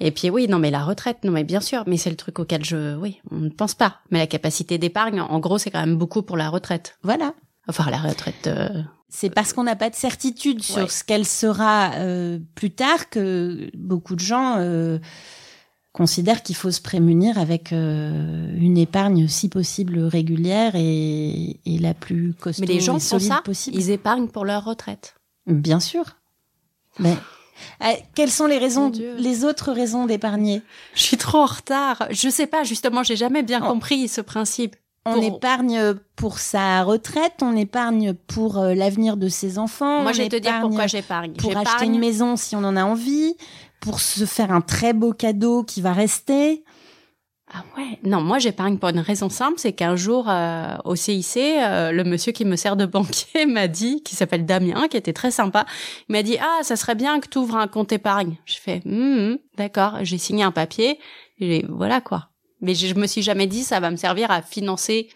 Et 0.00 0.10
puis 0.10 0.30
oui, 0.30 0.48
non 0.48 0.58
mais 0.58 0.70
la 0.70 0.82
retraite, 0.82 1.18
non 1.24 1.32
mais 1.32 1.44
bien 1.44 1.60
sûr, 1.60 1.84
mais 1.86 1.98
c'est 1.98 2.08
le 2.10 2.16
truc 2.16 2.38
auquel 2.38 2.64
je, 2.64 2.96
oui, 2.96 3.20
on 3.30 3.36
ne 3.36 3.50
pense 3.50 3.74
pas. 3.74 3.96
Mais 4.10 4.18
la 4.18 4.26
capacité 4.26 4.78
d'épargne, 4.78 5.20
en 5.20 5.38
gros, 5.40 5.58
c'est 5.58 5.70
quand 5.70 5.80
même 5.80 5.96
beaucoup 5.96 6.22
pour 6.22 6.36
la 6.38 6.48
retraite. 6.48 6.96
Voilà. 7.02 7.34
Enfin, 7.68 7.90
la 7.90 7.98
retraite. 7.98 8.46
euh, 8.46 8.82
C'est 9.10 9.28
parce 9.30 9.52
qu'on 9.52 9.64
n'a 9.64 9.76
pas 9.76 9.90
de 9.90 9.94
certitude 9.94 10.62
sur 10.62 10.90
ce 10.90 11.04
qu'elle 11.04 11.26
sera 11.26 11.92
euh, 11.96 12.38
plus 12.54 12.70
tard 12.70 13.10
que 13.10 13.70
beaucoup 13.76 14.14
de 14.16 14.20
gens 14.20 14.56
euh, 14.58 14.98
considèrent 15.92 16.42
qu'il 16.42 16.56
faut 16.56 16.70
se 16.70 16.80
prémunir 16.80 17.38
avec 17.38 17.72
euh, 17.74 18.50
une 18.56 18.78
épargne 18.78 19.28
si 19.28 19.48
possible 19.50 19.98
régulière 20.00 20.72
et, 20.76 21.60
et 21.66 21.78
la 21.78 21.92
plus 21.94 22.32
costaud 22.34 22.64
Mais 22.66 22.72
les 22.72 22.80
gens 22.80 22.96
et 22.96 23.00
font 23.00 23.18
ça, 23.18 23.42
possible. 23.44 23.76
ils 23.76 23.90
épargnent 23.90 24.28
pour 24.28 24.44
leur 24.46 24.64
retraite. 24.64 25.14
Bien 25.46 25.78
sûr. 25.80 26.04
Mais 26.98 27.16
euh, 27.82 27.92
quelles 28.14 28.30
sont 28.30 28.46
les 28.46 28.58
raisons, 28.58 28.90
Dieu. 28.90 29.14
les 29.18 29.44
autres 29.44 29.72
raisons 29.72 30.06
d'épargner? 30.06 30.62
Je 30.94 31.02
suis 31.02 31.16
trop 31.16 31.38
en 31.38 31.46
retard. 31.46 32.06
Je 32.10 32.28
sais 32.28 32.46
pas, 32.46 32.64
justement, 32.64 33.02
j'ai 33.02 33.16
jamais 33.16 33.42
bien 33.42 33.60
Oh. 33.64 33.68
compris 33.68 34.08
ce 34.08 34.20
principe. 34.20 34.76
On 35.04 35.14
Pour- 35.14 35.24
épargne 35.24 35.94
pour 36.14 36.38
sa 36.38 36.84
retraite, 36.84 37.34
on 37.42 37.56
épargne 37.56 38.14
pour 38.14 38.58
euh, 38.58 38.72
l'avenir 38.74 39.16
de 39.16 39.28
ses 39.28 39.58
enfants. 39.58 40.02
Moi, 40.02 40.12
je 40.12 40.22
vais 40.22 40.28
te 40.28 40.36
dire 40.36 40.60
pourquoi 40.60 40.86
j'épargne. 40.86 41.32
pour 41.32 41.56
acheter 41.56 41.86
une 41.86 41.98
maison 41.98 42.36
si 42.36 42.54
on 42.54 42.62
en 42.62 42.76
a 42.76 42.84
envie, 42.84 43.34
pour 43.80 43.98
se 43.98 44.24
faire 44.26 44.52
un 44.52 44.60
très 44.60 44.92
beau 44.92 45.12
cadeau 45.12 45.64
qui 45.64 45.80
va 45.80 45.92
rester. 45.92 46.62
Ah 47.54 47.64
ouais. 47.76 47.98
Non, 48.02 48.22
moi 48.22 48.38
j'épargne 48.38 48.78
pour 48.78 48.88
une 48.88 49.00
raison 49.00 49.28
simple, 49.28 49.58
c'est 49.58 49.72
qu'un 49.72 49.94
jour 49.94 50.28
euh, 50.28 50.76
au 50.84 50.96
CIC, 50.96 51.36
euh, 51.36 51.92
le 51.92 52.02
monsieur 52.04 52.32
qui 52.32 52.44
me 52.44 52.56
sert 52.56 52.76
de 52.76 52.86
banquier 52.86 53.44
m'a 53.46 53.68
dit, 53.68 54.02
qui 54.02 54.16
s'appelle 54.16 54.46
Damien, 54.46 54.88
qui 54.88 54.96
était 54.96 55.12
très 55.12 55.30
sympa, 55.30 55.66
il 56.08 56.12
m'a 56.12 56.22
dit 56.22 56.38
ah 56.40 56.60
ça 56.62 56.76
serait 56.76 56.94
bien 56.94 57.20
que 57.20 57.28
tu 57.28 57.38
ouvres 57.38 57.56
un 57.56 57.68
compte 57.68 57.92
épargne. 57.92 58.36
Je 58.46 58.54
fais 58.54 58.80
hum, 58.86 59.38
d'accord, 59.58 59.98
j'ai 60.02 60.18
signé 60.18 60.44
un 60.44 60.52
papier, 60.52 60.98
voilà 61.68 62.00
quoi. 62.00 62.28
Mais 62.60 62.74
je, 62.74 62.86
je 62.86 62.94
me 62.94 63.06
suis 63.06 63.22
jamais 63.22 63.46
dit 63.46 63.64
ça 63.64 63.80
va 63.80 63.90
me 63.90 63.96
servir 63.96 64.30
à 64.30 64.40
financer 64.40 65.10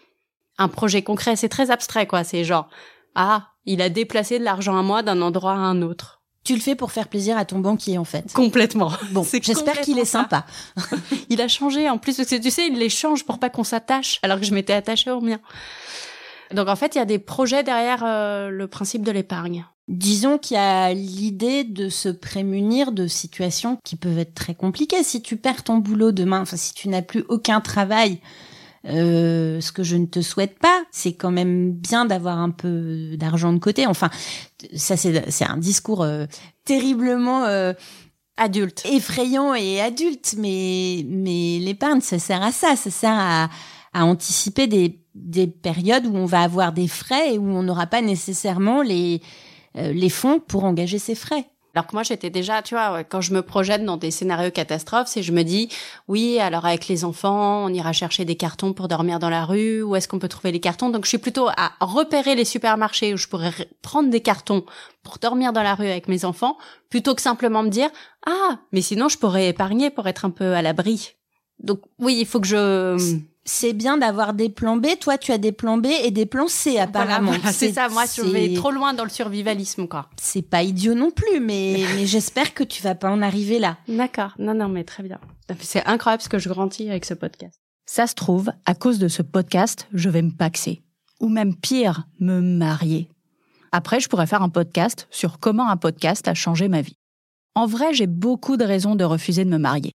un 0.59 0.67
projet 0.67 1.01
concret. 1.01 1.35
C'est 1.35 1.49
très 1.49 1.71
abstrait 1.71 2.05
quoi. 2.05 2.23
C'est 2.23 2.43
genre 2.43 2.69
ah 3.15 3.47
il 3.65 3.81
a 3.81 3.89
déplacé 3.89 4.37
de 4.37 4.43
l'argent 4.43 4.77
à 4.77 4.83
moi 4.83 5.01
d'un 5.01 5.21
endroit 5.21 5.53
à 5.53 5.55
un 5.55 5.81
autre. 5.81 6.16
Tu 6.47 6.55
le 6.55 6.61
fais 6.61 6.75
pour 6.75 6.93
faire 6.93 7.09
plaisir 7.09 7.37
à 7.37 7.43
ton 7.43 7.59
banquier 7.59 7.97
en 7.97 8.05
fait. 8.05 8.31
Complètement. 8.31 8.89
Bon, 9.11 9.27
j'espère 9.41 9.81
qu'il 9.81 9.99
est 9.99 10.05
sympa. 10.05 10.45
Il 11.29 11.41
a 11.41 11.49
changé 11.49 11.89
en 11.89 11.97
plus 11.97 12.15
parce 12.15 12.29
que 12.29 12.35
tu 12.35 12.51
sais, 12.51 12.67
il 12.67 12.79
les 12.79 12.87
change 12.87 13.25
pour 13.25 13.37
pas 13.37 13.49
qu'on 13.49 13.65
s'attache 13.65 14.19
alors 14.23 14.39
que 14.39 14.45
je 14.45 14.53
m'étais 14.53 14.71
attachée 14.71 15.11
au 15.11 15.19
mien. 15.19 15.41
Donc 16.53 16.69
en 16.69 16.77
fait, 16.77 16.95
il 16.95 16.99
y 16.99 17.01
a 17.01 17.05
des 17.05 17.19
projets 17.19 17.63
derrière 17.63 18.01
euh, 18.05 18.47
le 18.47 18.65
principe 18.67 19.03
de 19.03 19.11
l'épargne. 19.11 19.65
Disons 19.89 20.37
qu'il 20.37 20.55
y 20.55 20.57
a 20.57 20.93
l'idée 20.93 21.65
de 21.65 21.89
se 21.89 22.07
prémunir 22.07 22.93
de 22.93 23.07
situations 23.07 23.77
qui 23.83 23.97
peuvent 23.97 24.17
être 24.17 24.33
très 24.33 24.55
compliquées. 24.55 25.03
Si 25.03 25.21
tu 25.21 25.35
perds 25.35 25.65
ton 25.65 25.79
boulot 25.79 26.13
demain, 26.13 26.39
enfin 26.39 26.55
si 26.55 26.73
tu 26.73 26.87
n'as 26.87 27.01
plus 27.01 27.25
aucun 27.27 27.59
travail, 27.59 28.21
euh, 28.85 29.59
ce 29.61 29.71
que 29.71 29.83
je 29.83 29.95
ne 29.97 30.05
te 30.05 30.21
souhaite 30.21 30.59
pas, 30.59 30.83
c'est 30.91 31.13
quand 31.13 31.31
même 31.31 31.71
bien 31.71 32.05
d'avoir 32.05 32.37
un 32.39 32.51
peu 32.51 33.17
d'argent 33.17 33.53
de 33.53 33.59
côté. 33.59 33.87
Enfin, 33.87 34.09
ça 34.75 34.95
c'est 34.97 35.29
c'est 35.31 35.45
un 35.45 35.57
discours 35.57 36.03
euh, 36.03 36.25
terriblement 36.65 37.45
euh, 37.45 37.73
Adulte. 38.39 38.83
effrayant 38.85 39.55
et 39.55 39.81
adulte, 39.81 40.35
mais, 40.37 41.03
mais 41.07 41.57
l'épargne, 41.59 42.01
ça 42.01 42.19
sert 42.19 42.43
à 42.43 42.51
ça, 42.51 42.75
ça 42.75 42.91
sert 42.91 43.15
à, 43.15 43.49
à 43.93 44.05
anticiper 44.05 44.67
des, 44.67 44.99
des 45.15 45.47
périodes 45.47 46.05
où 46.05 46.15
on 46.15 46.27
va 46.27 46.41
avoir 46.41 46.71
des 46.71 46.87
frais 46.87 47.33
et 47.33 47.37
où 47.39 47.49
on 47.49 47.63
n'aura 47.63 47.87
pas 47.87 48.01
nécessairement 48.01 48.83
les, 48.83 49.23
euh, 49.75 49.91
les 49.91 50.09
fonds 50.09 50.39
pour 50.39 50.65
engager 50.65 50.99
ces 50.99 51.15
frais. 51.15 51.47
Alors 51.77 51.85
que 51.85 51.95
moi, 51.95 52.01
j'étais 52.01 52.31
déjà, 52.31 52.63
tu 52.63 52.73
vois, 52.73 53.03
quand 53.03 53.21
je 53.21 53.31
me 53.35 53.43
projette 53.43 53.85
dans 53.85 53.97
des 53.97 54.09
scénarios 54.09 54.49
catastrophes, 54.49 55.09
c'est 55.09 55.21
je 55.21 55.31
me 55.31 55.43
dis, 55.43 55.69
oui, 56.07 56.39
alors 56.39 56.65
avec 56.65 56.87
les 56.87 57.05
enfants, 57.05 57.65
on 57.65 57.69
ira 57.71 57.93
chercher 57.93 58.25
des 58.25 58.35
cartons 58.35 58.73
pour 58.73 58.87
dormir 58.87 59.19
dans 59.19 59.29
la 59.29 59.45
rue, 59.45 59.83
où 59.83 59.95
est-ce 59.95 60.07
qu'on 60.07 60.17
peut 60.17 60.27
trouver 60.27 60.51
les 60.51 60.59
cartons? 60.59 60.89
Donc 60.89 61.03
je 61.05 61.09
suis 61.09 61.19
plutôt 61.19 61.49
à 61.49 61.73
repérer 61.79 62.33
les 62.33 62.45
supermarchés 62.45 63.13
où 63.13 63.17
je 63.17 63.27
pourrais 63.27 63.53
prendre 63.83 64.09
des 64.09 64.21
cartons 64.21 64.65
pour 65.03 65.19
dormir 65.19 65.53
dans 65.53 65.61
la 65.61 65.75
rue 65.75 65.85
avec 65.85 66.07
mes 66.07 66.25
enfants, 66.25 66.57
plutôt 66.89 67.13
que 67.13 67.21
simplement 67.21 67.61
me 67.61 67.69
dire, 67.69 67.91
ah, 68.25 68.57
mais 68.71 68.81
sinon 68.81 69.07
je 69.07 69.19
pourrais 69.19 69.47
épargner 69.47 69.91
pour 69.91 70.07
être 70.07 70.25
un 70.25 70.31
peu 70.31 70.55
à 70.55 70.63
l'abri. 70.63 71.16
Donc 71.59 71.81
oui, 71.99 72.17
il 72.19 72.25
faut 72.25 72.39
que 72.39 72.47
je... 72.47 73.19
C'est 73.49 73.71
bien 73.71 73.97
d'avoir 73.97 74.33
des 74.33 74.49
plans 74.49 74.75
B. 74.75 74.87
Toi, 74.99 75.17
tu 75.17 75.31
as 75.31 75.37
des 75.37 75.53
plans 75.53 75.77
B 75.77 75.87
et 76.03 76.11
des 76.11 76.25
plans 76.25 76.49
C, 76.49 76.77
apparemment. 76.79 77.31
Voilà, 77.31 77.53
c'est 77.53 77.71
ça, 77.71 77.87
moi 77.87 78.03
je 78.05 78.21
vais 78.21 78.53
trop 78.53 78.71
loin 78.71 78.93
dans 78.93 79.05
le 79.05 79.09
survivalisme, 79.09 79.87
quoi. 79.87 80.09
C'est 80.21 80.41
pas 80.41 80.63
idiot 80.63 80.95
non 80.95 81.11
plus, 81.11 81.39
mais, 81.39 81.85
mais 81.95 82.05
j'espère 82.05 82.53
que 82.53 82.65
tu 82.65 82.83
vas 82.83 82.93
pas 82.93 83.09
en 83.09 83.21
arriver 83.21 83.57
là. 83.57 83.77
D'accord, 83.87 84.33
non, 84.37 84.53
non, 84.53 84.67
mais 84.67 84.83
très 84.83 85.01
bien. 85.01 85.17
C'est 85.61 85.85
incroyable 85.85 86.21
ce 86.21 86.27
que 86.27 86.39
je 86.39 86.49
grandis 86.49 86.89
avec 86.89 87.05
ce 87.05 87.13
podcast. 87.13 87.61
Ça 87.85 88.05
se 88.05 88.15
trouve, 88.15 88.51
à 88.65 88.75
cause 88.75 88.99
de 88.99 89.07
ce 89.07 89.21
podcast, 89.21 89.87
je 89.93 90.09
vais 90.09 90.21
me 90.21 90.31
paxer. 90.31 90.81
Ou 91.21 91.29
même 91.29 91.55
pire, 91.55 92.05
me 92.19 92.41
marier. 92.41 93.09
Après, 93.71 94.01
je 94.01 94.09
pourrais 94.09 94.27
faire 94.27 94.41
un 94.41 94.49
podcast 94.49 95.07
sur 95.09 95.39
comment 95.39 95.69
un 95.69 95.77
podcast 95.77 96.27
a 96.27 96.33
changé 96.33 96.67
ma 96.67 96.81
vie. 96.81 96.97
En 97.55 97.65
vrai, 97.65 97.93
j'ai 97.93 98.07
beaucoup 98.07 98.57
de 98.57 98.65
raisons 98.65 98.95
de 98.95 99.05
refuser 99.05 99.45
de 99.45 99.49
me 99.49 99.57
marier. 99.57 99.93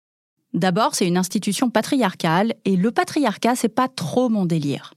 D'abord, 0.52 0.94
c'est 0.94 1.06
une 1.06 1.16
institution 1.16 1.70
patriarcale 1.70 2.54
et 2.64 2.76
le 2.76 2.90
patriarcat, 2.90 3.54
c'est 3.54 3.68
pas 3.68 3.88
trop 3.88 4.28
mon 4.28 4.46
délire. 4.46 4.94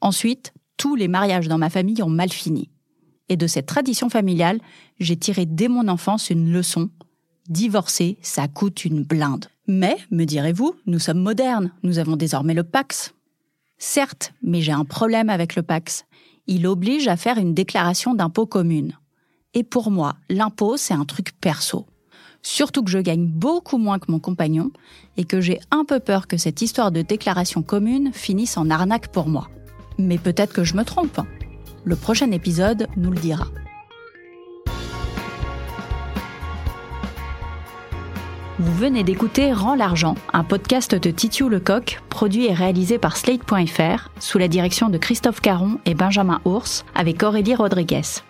Ensuite, 0.00 0.52
tous 0.76 0.96
les 0.96 1.08
mariages 1.08 1.48
dans 1.48 1.58
ma 1.58 1.70
famille 1.70 2.02
ont 2.02 2.08
mal 2.08 2.30
fini. 2.30 2.70
Et 3.28 3.36
de 3.36 3.46
cette 3.46 3.66
tradition 3.66 4.08
familiale, 4.08 4.60
j'ai 4.98 5.16
tiré 5.16 5.46
dès 5.46 5.68
mon 5.68 5.88
enfance 5.88 6.30
une 6.30 6.52
leçon. 6.52 6.90
Divorcer, 7.48 8.18
ça 8.22 8.48
coûte 8.48 8.84
une 8.84 9.04
blinde. 9.04 9.46
Mais, 9.66 9.96
me 10.10 10.24
direz-vous, 10.24 10.74
nous 10.86 10.98
sommes 10.98 11.20
modernes, 11.20 11.72
nous 11.82 11.98
avons 11.98 12.16
désormais 12.16 12.54
le 12.54 12.64
Pax. 12.64 13.14
Certes, 13.78 14.32
mais 14.42 14.60
j'ai 14.60 14.72
un 14.72 14.84
problème 14.84 15.30
avec 15.30 15.54
le 15.54 15.62
Pax. 15.62 16.04
Il 16.46 16.66
oblige 16.66 17.08
à 17.08 17.16
faire 17.16 17.38
une 17.38 17.54
déclaration 17.54 18.14
d'impôt 18.14 18.46
commune. 18.46 18.98
Et 19.54 19.64
pour 19.64 19.90
moi, 19.90 20.16
l'impôt, 20.28 20.76
c'est 20.76 20.94
un 20.94 21.04
truc 21.04 21.32
perso. 21.40 21.86
Surtout 22.42 22.82
que 22.82 22.90
je 22.90 22.98
gagne 22.98 23.26
beaucoup 23.26 23.78
moins 23.78 23.98
que 23.98 24.10
mon 24.10 24.18
compagnon 24.18 24.70
et 25.16 25.24
que 25.24 25.40
j'ai 25.40 25.60
un 25.70 25.84
peu 25.84 26.00
peur 26.00 26.26
que 26.26 26.36
cette 26.36 26.60
histoire 26.60 26.90
de 26.90 27.02
déclaration 27.02 27.62
commune 27.62 28.10
finisse 28.12 28.56
en 28.56 28.68
arnaque 28.68 29.08
pour 29.08 29.28
moi. 29.28 29.48
Mais 29.98 30.18
peut-être 30.18 30.52
que 30.52 30.64
je 30.64 30.74
me 30.74 30.84
trompe. 30.84 31.20
Le 31.84 31.96
prochain 31.96 32.30
épisode 32.30 32.88
nous 32.96 33.10
le 33.10 33.18
dira. 33.18 33.46
Vous 38.58 38.74
venez 38.74 39.02
d'écouter 39.02 39.52
Rends 39.52 39.74
l'argent, 39.74 40.14
un 40.32 40.44
podcast 40.44 40.94
de 40.94 41.10
Titiou 41.10 41.48
Lecoq, 41.48 42.00
produit 42.08 42.46
et 42.46 42.52
réalisé 42.52 42.98
par 42.98 43.16
Slate.fr, 43.16 44.10
sous 44.20 44.38
la 44.38 44.46
direction 44.46 44.88
de 44.88 44.98
Christophe 44.98 45.40
Caron 45.40 45.78
et 45.84 45.94
Benjamin 45.94 46.40
Ours, 46.44 46.84
avec 46.94 47.22
Aurélie 47.22 47.54
Rodriguez. 47.54 48.22